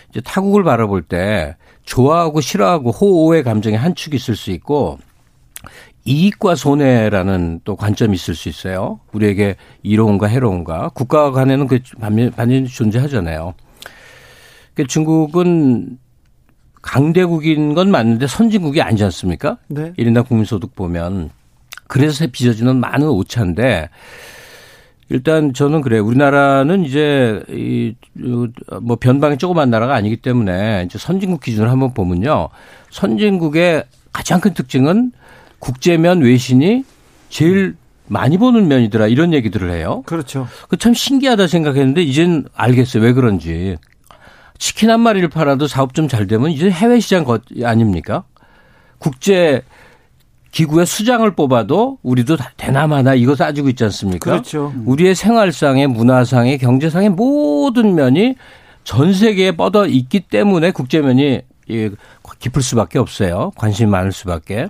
[0.10, 1.56] 이제 타국을 바라볼 때
[1.86, 5.00] 좋아하고 싫어하고 호호의 감정의 한 축이 있을 수 있고
[6.06, 9.00] 이익과 손해라는 또 관점이 있을 수 있어요.
[9.12, 10.90] 우리에게 이로운가 해로운가.
[10.94, 13.54] 국가 간에는 그 반전이 존재하잖아요.
[14.74, 16.00] 그 중국은
[16.82, 19.58] 강대국인 건 맞는데 선진국이 아니지 않습니까?
[19.68, 19.94] 네.
[20.00, 21.30] 1인당 국민소득 보면.
[21.88, 23.90] 그래서 빚어지는 많은 오차인데
[25.10, 26.06] 일단 저는 그래요.
[26.06, 27.94] 우리나라는 이제 이
[28.82, 32.50] 뭐 변방이 조그만 나라가 아니기 때문에 이제 선진국 기준을 한번 보면요.
[32.90, 35.12] 선진국의 가장 큰 특징은
[35.62, 36.84] 국제면 외신이
[37.30, 37.76] 제일
[38.08, 40.04] 많이 보는 면이더라 이런 얘기들을 해요.
[40.06, 40.48] 그렇죠.
[40.68, 43.02] 그 참 신기하다 생각했는데 이젠 알겠어요.
[43.04, 43.78] 왜 그런지.
[44.58, 48.26] 치킨 한 마리를 팔아도 사업 좀 잘 되면 이제 해외 시장 것 아닙니까?
[48.98, 49.62] 국제
[50.52, 54.30] 기구의 수장을 뽑아도 우리도 대나마나 이거 따지고 있지 않습니까?
[54.32, 54.74] 그렇죠.
[54.86, 58.36] 우리의 생활상의 문화상의 경제상의 모든 면이
[58.84, 61.42] 전 세계에 뻗어 있기 때문에 국제면이
[62.40, 63.52] 깊을 수밖에 없어요.
[63.56, 64.68] 관심이 많을 수밖에.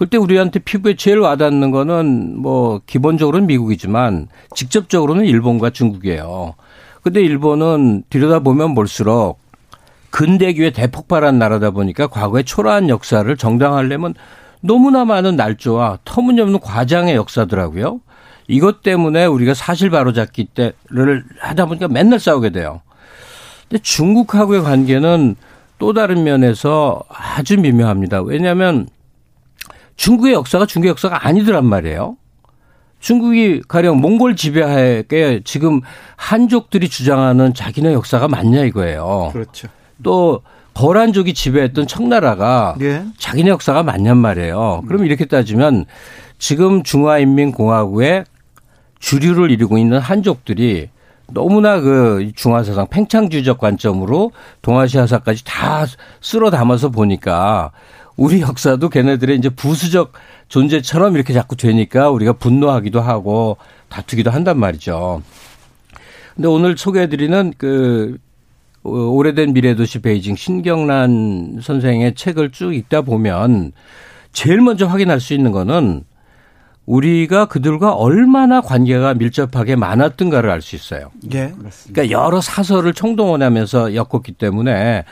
[0.00, 6.54] 그때 우리한테 피부에 제일 와닿는 거는 뭐 기본적으로는 미국이지만 직접적으로는 일본과 중국이에요.
[7.02, 9.40] 근데 일본은 들여다보면 볼수록
[10.08, 14.14] 근대기에 대폭발한 나라다 보니까 과거의 초라한 역사를 정당하려면
[14.62, 18.00] 너무나 많은 날조와 터무니없는 과장의 역사더라고요.
[18.48, 22.80] 이것 때문에 우리가 사실 바로잡기 때를 하다 보니까 맨날 싸우게 돼요.
[23.68, 25.36] 근데 중국하고의 관계는
[25.78, 28.22] 또 다른 면에서 아주 미묘합니다.
[28.22, 28.88] 왜냐하면
[29.96, 32.16] 중국의 역사가 중국의 역사가 아니더란 말이에요.
[33.00, 35.04] 중국이 가령 몽골 지배하에
[35.44, 35.80] 지금
[36.16, 39.30] 한족들이 주장하는 자기네 역사가 맞냐 이거예요.
[39.32, 39.68] 그렇죠.
[40.02, 40.42] 또
[40.74, 43.04] 거란족이 지배했던 청나라가 예.
[43.18, 44.84] 자기네 역사가 맞냔 말이에요.
[44.86, 45.84] 그럼 이렇게 따지면
[46.38, 48.24] 지금 중화인민공화국의
[48.98, 50.88] 주류를 이루고 있는 한족들이
[51.32, 54.32] 너무나 그 중화사상 팽창주의적 관점으로
[54.62, 55.86] 동아시아사까지 다
[56.20, 57.72] 쓸어 담아서 보니까
[58.16, 60.12] 우리 역사도 걔네들의 이제 부수적
[60.48, 63.56] 존재처럼 이렇게 자꾸 되니까 우리가 분노하기도 하고
[63.88, 65.22] 다투기도 한단 말이죠.
[66.34, 68.18] 근데 오늘 소개해드리는 그
[68.82, 73.72] 오래된 미래도시 베이징 신경란 선생의 책을 쭉 읽다 보면
[74.32, 76.04] 제일 먼저 확인할 수 있는 거는
[76.86, 81.10] 우리가 그들과 얼마나 관계가 밀접하게 많았던가를 알 수 있어요.
[81.32, 81.52] 예.
[81.92, 85.04] 그러니까 여러 사설을 총동원하면서 엮었기 때문에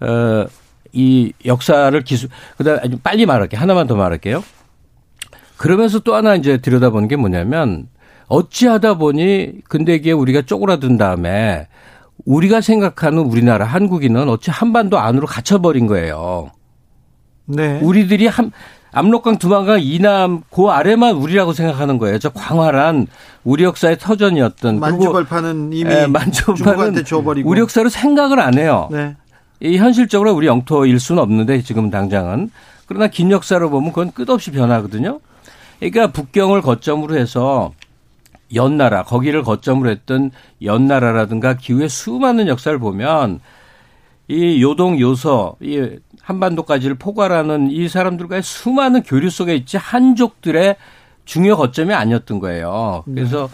[0.00, 0.46] 어,
[0.94, 4.42] 이 역사를 기술 그다음 에 빨리 말할게 하나만 더 말할게요.
[5.56, 7.88] 그러면서 또 하나 이제 들여다보는 게 뭐냐면
[8.28, 11.68] 어찌하다 보니 근대기에 우리가 쪼그라든 다음에
[12.24, 16.50] 우리가 생각하는 우리나라 한국인은 어찌 한반도 안으로 갇혀버린 거예요.
[17.46, 17.80] 네.
[17.82, 18.52] 우리들이 한
[18.92, 22.18] 압록강 두만강 이남 그 아래만 우리라고 생각하는 거예요.
[22.18, 23.08] 저 광활한
[23.42, 28.88] 우리 역사의 터전이었던 만주벌판은 이미 예, 만주벌판은 줘버리고 우리 역사로 생각을 안 해요.
[28.92, 29.16] 네.
[29.64, 32.50] 이 현실적으로 우리 영토일 수는 없는데 지금 당장은
[32.86, 35.20] 그러나 긴 역사로 보면 그건 끝없이 변하거든요.
[35.80, 37.72] 그러니까 북경을 거점으로 해서
[38.54, 40.30] 연나라 거기를 거점으로 했던
[40.62, 43.40] 연나라라든가 기후의 수많은 역사를 보면
[44.28, 50.76] 이 요동 요서 이 한반도까지를 포괄하는 이 사람들과의 수많은 교류 속에 있지 한족들의
[51.24, 53.02] 중요 거점이 아니었던 거예요.
[53.06, 53.48] 그래서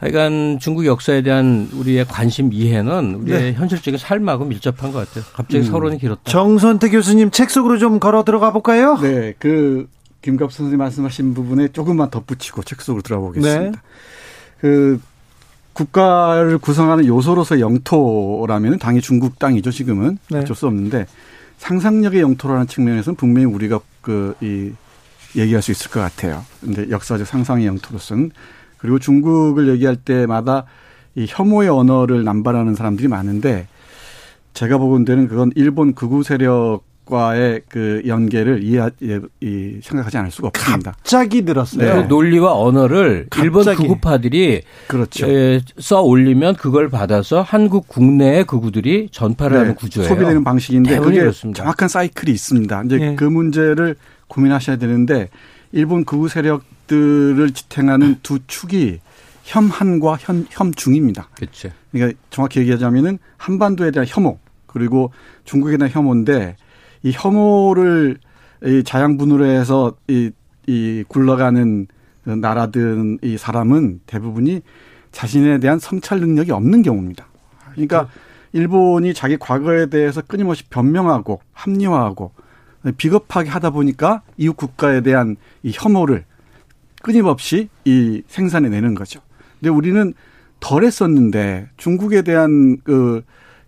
[0.00, 3.52] 하여간 중국 역사에 대한 우리의 관심 이해는 우리의 네.
[3.52, 5.24] 현실적인 삶하고 밀접한 것 같아요.
[5.34, 5.62] 갑자기 음.
[5.70, 6.22] 서론이 길었다.
[6.24, 8.96] 정선태 교수님 책 속으로 좀 걸어 들어가 볼까요?
[9.00, 9.88] 네, 그
[10.22, 13.60] 김갑 선생님 말씀하신 부분에 조금만 덧붙이고 책 속으로 들어보겠습니다.
[13.60, 13.72] 네.
[14.60, 15.00] 그
[15.74, 20.38] 국가를 구성하는 요소로서 영토라면 당연히 중국 땅이죠 지금은 네.
[20.38, 21.06] 어쩔 수 없는데
[21.58, 24.72] 상상력의 영토라는 측면에서는 분명히 우리가 그 이
[25.36, 26.44] 얘기할 수 있을 것 같아요.
[26.60, 28.30] 근데 역사적 상상의 영토로서는
[28.80, 30.64] 그리고 중국을 얘기할 때마다
[31.14, 33.66] 이 혐오의 언어를 남발하는 사람들이 많은데
[34.54, 38.88] 제가 보건대는 그건 일본 극우 세력 과의 그 연계를 이해
[39.40, 40.92] 이 생각하지 않을 수가 없습니다.
[40.92, 41.84] 갑자기 들었어요.
[41.84, 42.02] 네.
[42.02, 43.44] 그 논리와 언어를 갑자기.
[43.46, 45.26] 일본 극우파들이 그렇죠.
[45.78, 49.58] 써 올리면 그걸 받아서 한국 국내의 극우들이 전파를 네.
[49.58, 50.08] 하는 구조예요.
[50.08, 51.58] 소비되는 방식인데 그게 그렇습니다.
[51.62, 52.82] 정확한 사이클이 있습니다.
[52.84, 53.16] 이제 네.
[53.16, 53.96] 그 문제를
[54.28, 55.30] 고민하셔야 되는데
[55.72, 59.00] 일본 극우 세력들을 지탱하는 두 축이
[59.44, 61.28] 혐한과 혐, 혐중입니다.
[61.34, 61.70] 그렇죠.
[61.90, 65.12] 그러니까 정확히 얘기하자면은 한반도에 대한 혐오 그리고
[65.44, 66.56] 중국에 대한 혐오인데
[67.02, 68.18] 이 혐오를
[68.64, 70.30] 이 자양분으로 해서 이,
[70.66, 71.86] 이 굴러가는
[72.24, 74.60] 나라든 이 사람은 대부분이
[75.12, 77.26] 자신에 대한 성찰 능력이 없는 경우입니다.
[77.72, 78.08] 그러니까
[78.52, 82.32] 일본이 자기 과거에 대해서 끊임없이 변명하고 합리화하고
[82.96, 86.24] 비겁하게 하다 보니까 이웃 국가에 대한 이 혐오를
[87.02, 89.20] 끊임없이 이 생산해 내는 거죠.
[89.58, 90.14] 근데 우리는
[90.60, 93.22] 덜 했었는데 중국에 대한 그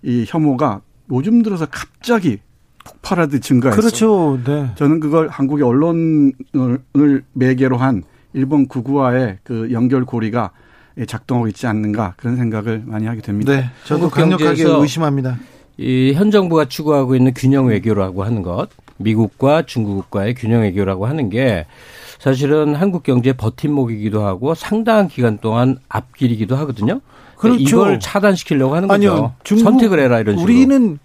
[0.04, 0.80] 이 혐오가
[1.12, 2.38] 요즘 들어서 갑자기
[2.84, 3.80] 폭발하듯 증가했어요.
[3.80, 4.40] 그렇죠.
[4.44, 4.72] 네.
[4.74, 8.02] 저는 그걸 한국의 언론을 매개로 한
[8.32, 10.50] 일본 구구와의 그 연결 고리가
[11.06, 13.52] 작동하고 있지 않는가 그런 생각을 많이 하게 됩니다.
[13.52, 13.70] 네.
[13.84, 15.38] 저도 강력하게 의심합니다.
[15.78, 18.68] 이 현 정부가 추구하고 있는 균형 외교라고 하는 것,
[19.02, 21.66] 미국과 중국과의 균형 외교라고 하는 게
[22.18, 27.00] 사실은 한국 경제 버팀목이기도 하고 상당한 기간 동안 앞길이기도 하거든요.
[27.36, 27.60] 그렇죠.
[27.60, 28.94] 이걸 차단시키려고 하는 거죠.
[29.12, 30.44] 아니요, 중국, 선택을 해라 이런 식으로.
[30.44, 30.98] 우리는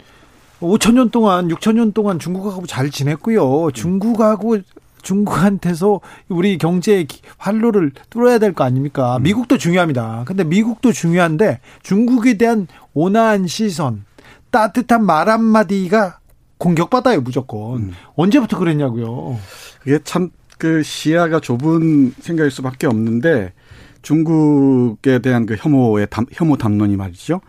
[0.62, 3.72] 5천 년 동안 6천 년 동안 중국하고 잘 지냈고요.
[3.72, 4.58] 중국하고
[5.02, 9.18] 중국한테서 우리 경제의 활로를 뚫어야 될 거 아닙니까?
[9.18, 9.24] 음.
[9.24, 10.24] 미국도 중요합니다.
[10.26, 14.06] 근데 미국도 중요한데 중국에 대한 온화한 시선,
[14.52, 16.20] 따뜻한 말 한마디가
[16.58, 17.78] 공격받아요 무조건.
[17.78, 17.92] 음.
[18.16, 19.38] 언제부터 그랬냐고요.
[19.82, 23.54] 그게 참 그 시야가 좁은 생각일 수밖에 없는데
[24.02, 27.42] 중국에 대한 그 혐오의 담, 혐오 담론이 말이죠.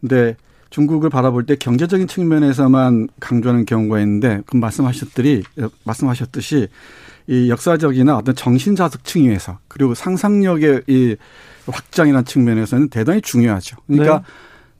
[0.00, 0.36] 근데
[0.70, 5.42] 중국을 바라볼 때 경제적인 측면에서만 강조하는 경우가 있는데 그 말씀하셨더니
[5.84, 6.68] 말씀하셨듯이
[7.28, 11.16] 이 역사적이나 어떤 정신자극 층위에서 그리고 상상력의 이
[11.66, 13.76] 확장이라는 측면에서는 대단히 중요하죠.
[13.86, 14.24] 그러니까 네.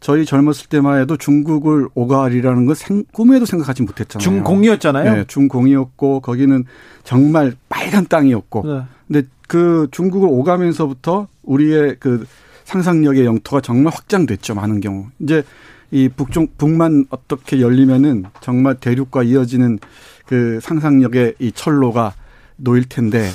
[0.07, 4.23] 저희 젊었을 때만 해도 중국을 오가리라는 걸 생, 꿈에도 생각하지 못했잖아요.
[4.23, 5.13] 중공이었잖아요.
[5.13, 6.63] 네, 중공이었고 거기는
[7.03, 8.63] 정말 빨간 땅이었고.
[8.65, 8.83] 네.
[9.09, 12.25] 근데 그 중국을 오가면서부터 우리의 그
[12.63, 14.55] 상상력의 영토가 정말 확장됐죠.
[14.55, 15.07] 많은 경우.
[15.19, 15.43] 이제
[15.91, 19.81] 이 북중 북만 어떻게 열리면은 정말 대륙과 이어지는
[20.25, 22.15] 그 상상력의 이 철로가
[22.59, 23.29] 놓일 텐데 예,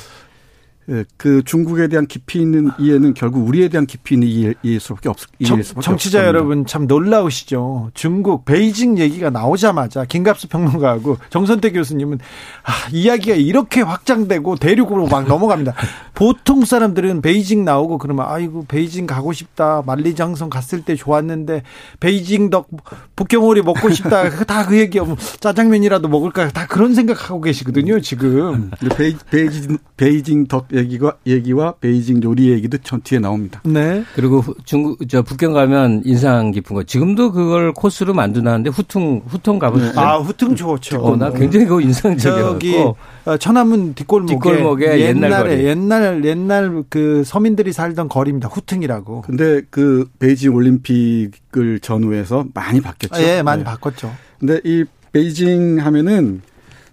[1.17, 5.17] 그 중국에 대한 깊이 있는 이해는 결국 우리에 대한 깊이 있는 이해, 일 수밖에 없,
[5.39, 6.27] 이해일 수밖에 정치자 없습니다.
[6.27, 7.91] 여러분 참 놀라우시죠.
[7.93, 12.17] 중국 베이징 얘기가 나오자마자 김갑수 평론가하고 정선태 교수님은
[12.63, 15.75] 아, 이야기가 이렇게 확장되고 대륙으로 막 넘어갑니다.
[16.15, 19.83] 보통 사람들은 베이징 나오고 그러면 아이고 베이징 가고 싶다.
[19.85, 21.63] 만리장성 갔을 때 좋았는데
[21.99, 22.67] 베이징 덕
[23.15, 24.29] 북경오리 먹고 싶다.
[24.45, 28.71] 다 그 얘기하면 짜장면이라도 먹을까 다 그런 생각하고 계시거든요 지금.
[28.95, 33.61] 베이, 베이징 베이징 덕 얘기가 얘기와 베이징 요리 얘기도 전 뒤에 나옵니다.
[33.65, 34.03] 네.
[34.15, 39.99] 그리고 중국 저 북경 가면 인상 깊은 거 지금도 그걸 코스로 만드나는데 후퉁 후퉁 가보셨죠?
[39.99, 41.01] 아 후퉁 좋죠.
[41.01, 42.95] 어, 나 굉장히 그 인상적이었고
[43.25, 48.47] 어, 천안문 뒷골목에, 뒷골목에 옛날 옛날에 옛날 옛날 그 서민들이 살던 거리입니다.
[48.47, 49.21] 후퉁이라고.
[49.21, 53.15] 근데 그 베이징 올림픽을 전후해서 많이 바뀌었죠.
[53.15, 53.65] 아, 예, 많이 네.
[53.65, 54.11] 바꿨죠.
[54.39, 56.41] 근데 이 베이징 하면은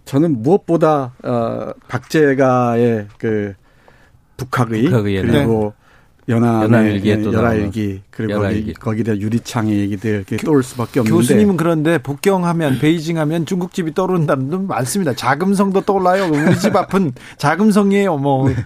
[0.04, 3.54] 저는 무엇보다 어 박재가의 그
[4.38, 5.88] 북학의, 북학의 그리고 네.
[6.28, 8.74] 연합일기 연합일기 그리고 연합일기.
[8.74, 14.66] 거기 거기다 유리창의 얘기들 이렇게 떠올 수밖에 없는데 교수님은 그런데 북경하면 베이징하면 중국집이 떠오른다는 분
[14.66, 15.14] 많습니다.
[15.14, 16.30] 자금성도 떠올라요.
[16.30, 18.18] 우리 집 앞은 자금성이에요.
[18.18, 18.56] 뭐 네.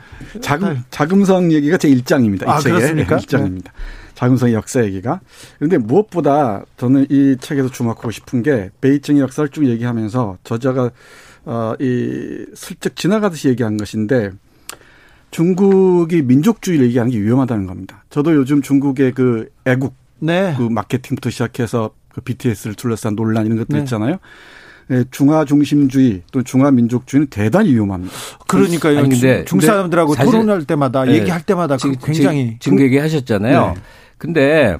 [0.41, 2.47] 자금 자금성 얘기가 제 일장입니다.
[2.47, 3.16] 이 아, 책의 그렇습니까?
[3.18, 3.73] 일장입니다.
[3.73, 3.79] 네.
[4.14, 5.20] 자금성의 역사 얘기가.
[5.59, 10.91] 그런데 무엇보다 저는 이 책에서 주목하고 싶은 게 베이징의 역사를 쭉 얘기하면서 저자가
[11.45, 14.31] 어, 이 슬쩍 지나가듯이 얘기한 것인데
[15.33, 18.05] 중국이 민족주의를 얘기하는 게 위험하다는 겁니다.
[18.11, 20.55] 저도 요즘 중국의 그 애국 네.
[20.57, 23.78] 그 마케팅부터 시작해서 그 BTS를 둘러싼 논란 이런 것들 네.
[23.80, 24.18] 있잖아요.
[24.89, 28.14] 네, 중화 중심주의 또 중화 민족주의는 대단히 위험합니다.
[28.47, 28.99] 그러니까요.
[28.99, 31.14] 아니, 근데 중 사람들하고 토론할 때마다 네.
[31.14, 33.72] 얘기할 때마다 지금, 굉장히 지금 그 얘기하셨잖아요.
[33.74, 33.80] 네.
[34.18, 34.76] 근데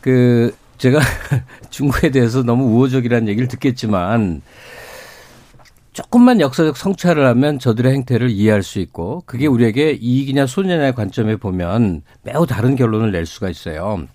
[0.00, 1.00] 그 제가
[1.68, 4.40] 중국에 대해서 너무 우호적이라는 얘기를 듣겠지만
[5.92, 12.02] 조금만 역사적 성찰을 하면 저들의 행태를 이해할 수 있고 그게 우리에게 이익이냐 손해냐의 관점에 보면
[12.22, 14.06] 매우 다른 결론을 낼 수가 있어요.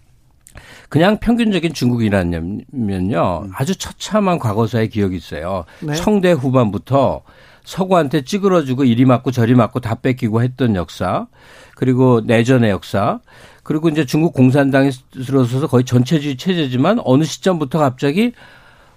[0.87, 5.65] 그냥 평균적인 중국이라면요 아주 처참한 과거사의 기억이 있어요.
[5.81, 5.93] 네.
[5.95, 7.23] 청대 후반부터
[7.65, 11.27] 서구한테 찌그러주고 이리 맞고 저리 맞고 다 뺏기고 했던 역사
[11.75, 13.19] 그리고 내전의 역사
[13.63, 14.91] 그리고 이제 중국 공산당이
[15.25, 18.33] 들어서서 거의 전체주의 체제지만 어느 시점부터 갑자기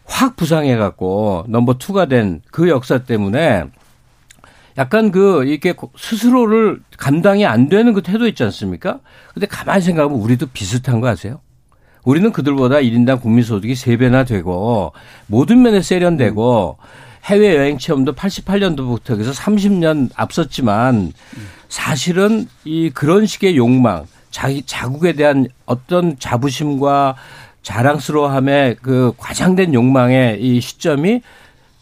[0.09, 3.65] 확 부상해갖고 넘버 투가 된 그 역사 때문에
[4.79, 9.01] 약간 그 이렇게 스스로를 감당이 안 되는 그 태도 있지 않습니까?
[9.35, 11.41] 근데 가만히 생각하면 우리도 비슷한 거 아세요?
[12.05, 14.93] 우리는 그들보다 1인당 국민소득이 3배나 되고
[15.27, 16.79] 모든 면에 세련되고
[17.25, 21.13] 해외여행 체험도 88년도부터 해서 30년 앞섰지만
[21.69, 27.17] 사실은 이 그런 식의 욕망, 자기 자국에 대한 어떤 자부심과
[27.63, 31.23] 자랑스러워함의 그 과장된 욕망의 이 시점이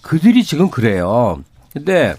[0.03, 1.43] 그들이 지금 그래요.
[1.73, 2.15] 근데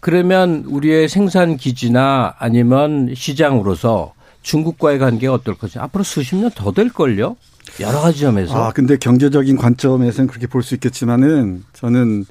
[0.00, 5.78] 그러면 우리의 생산 기지나 아니면 시장으로서 중국과의 관계가 어떨 거지?
[5.78, 7.36] 앞으로 수십 년 더 될 걸요?
[7.80, 8.54] 여러 가지 점에서.
[8.64, 12.24] 아, 근데 경제적인 관점에서는 그렇게 볼 수 있겠지만은 저는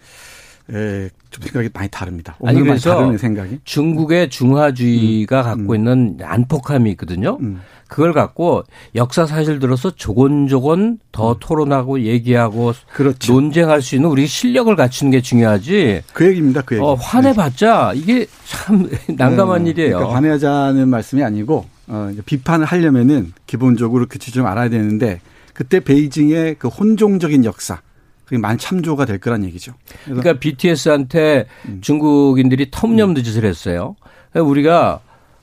[0.73, 2.35] 에, 좀 생각이 많이 다릅니다.
[2.45, 3.59] 아니 그래서 다른 생각이.
[3.63, 5.75] 중국의 중화주의가 음, 갖고 음.
[5.75, 7.37] 있는 안폭함이 있거든요.
[7.41, 7.61] 음.
[7.91, 8.63] 그걸 갖고
[8.95, 11.35] 역사 사실 들어서 조곤조곤 더 음.
[11.41, 13.33] 토론하고 얘기하고 그렇죠.
[13.33, 16.03] 논쟁할 수 있는 우리 실력을 갖추는 게 중요하지.
[16.13, 16.61] 그 얘기입니다.
[16.61, 16.85] 그 얘기.
[16.85, 19.71] 어, 화내봤자 이게 참 난감한 네.
[19.71, 19.97] 일이에요.
[19.97, 25.19] 그러니까 화내자는 말씀이 아니고 어, 비판을 하려면은 기본적으로 그 지점 알아야 되는데
[25.53, 27.81] 그때 베이징의 그 혼종적인 역사
[28.23, 29.73] 그게 많이 참조가 될 거란 얘기죠.
[30.05, 31.81] 그러니까 BTS한테 음.
[31.81, 33.97] 중국인들이 터무니없는 짓을 했어요.
[34.33, 35.01] 우리가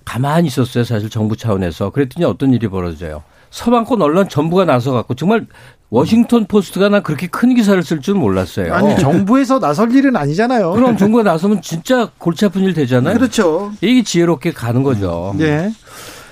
[0.09, 0.85] 가만히 있었어요.
[0.85, 1.91] 사실 정부 차원에서.
[1.91, 3.23] 그랬더니 어떤 일이 벌어져요.
[3.51, 5.47] 서방권 언론 전부가 나서 갖고 정말
[5.91, 8.73] 워싱턴 포스트가 난 그렇게 큰 기사를 쓸 줄 몰랐어요.
[8.73, 10.73] 아니 정부에서 나설 일은 아니잖아요.
[10.73, 13.15] 그럼 정부가 나서면 진짜 골치 아픈 일 되잖아요.
[13.19, 13.71] 그렇죠.
[13.83, 15.35] 이게 지혜롭게 가는 거죠.
[15.37, 15.71] 네.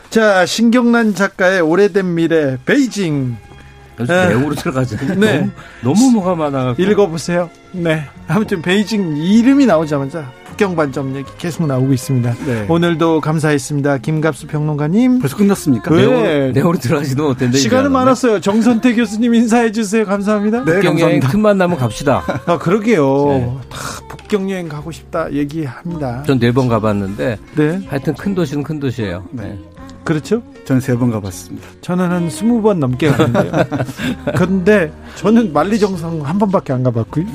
[0.09, 3.37] 자 신경란 작가의 오래된 미래 베이징
[4.09, 4.29] 네.
[4.29, 4.97] 내용으로 들어가죠.
[5.17, 5.51] 네.
[5.83, 6.77] 너무, 너무 뭐가 많아.
[6.79, 7.51] 읽어보세요.
[7.73, 8.05] 네.
[8.27, 12.35] 아무튼 베이징 이름이 나오자마자 북경반점 얘기 계속 나오고 있습니다.
[12.47, 12.67] 네.
[12.69, 13.99] 오늘도 감사했습니다.
[13.99, 15.19] 김갑수 평론가님.
[15.21, 15.95] 벌써 끝났습니까?
[15.95, 15.97] 네.
[16.07, 17.59] 내용, 내용으로 들어가지도 못했는데.
[17.59, 18.41] 시간은 많았어요.
[18.41, 20.07] 정선태 교수님 인사해 주세요.
[20.07, 20.65] 감사합니다.
[20.65, 22.23] 네, 북경 여행 큰 만 나면 갑시다.
[22.47, 23.27] 아, 그러게요.
[23.29, 23.57] 네.
[23.69, 23.79] 다
[24.09, 26.23] 북경 여행 가고 싶다 얘기합니다.
[26.25, 27.39] 전 네 번 가봤는데.
[27.55, 27.81] 네.
[27.89, 29.25] 하여튼 큰 도시는 큰 도시예요.
[29.33, 29.59] 네.
[30.05, 30.43] 그렇죠?
[30.65, 31.67] 저는 세번 가봤습니다.
[31.83, 33.53] 저는 한 스무 번 넘게 갔는데요.
[34.37, 37.27] 그런데 저는 만리정상 한 번밖에 안 가봤고요.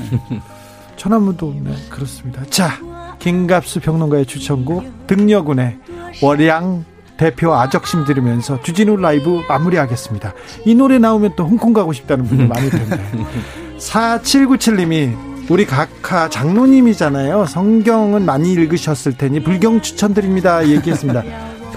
[0.98, 2.44] 천안문도 네, 그렇습니다.
[2.50, 2.78] 자,
[3.22, 5.78] 김갑수 평론가의 추천곡 등려군의
[6.24, 6.86] 월양
[7.18, 10.34] 대표 아적심 들으면서 주진우 라이브 마무리하겠습니다.
[10.66, 13.00] 이 노래 나오면 또 홍콩 가고 싶다는 분들 많을 텐데.
[13.78, 15.16] 4797님이
[15.50, 17.46] 우리 각하 장로님이잖아요.
[17.46, 20.68] 성경은 많이 읽으셨을 테니 불경 추천드립니다.
[20.68, 21.24] 얘기했습니다.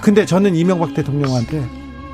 [0.01, 1.63] 근데 저는 이명박 대통령한테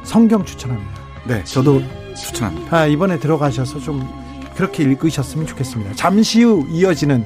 [0.04, 0.92] 성경 추천합니다.
[1.26, 1.82] 네, 저도
[2.16, 2.76] 추천합니다.
[2.76, 4.08] 아, 이번에 들어가셔서 좀
[4.56, 5.96] 그렇게 읽으셨으면 좋겠습니다.
[5.96, 7.26] 잠시 후 이어지는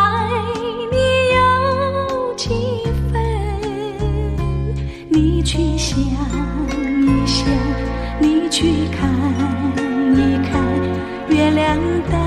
[5.91, 7.45] 想一想，
[8.21, 9.11] 你去看
[10.15, 10.63] 一看，
[11.27, 12.20] 月亮。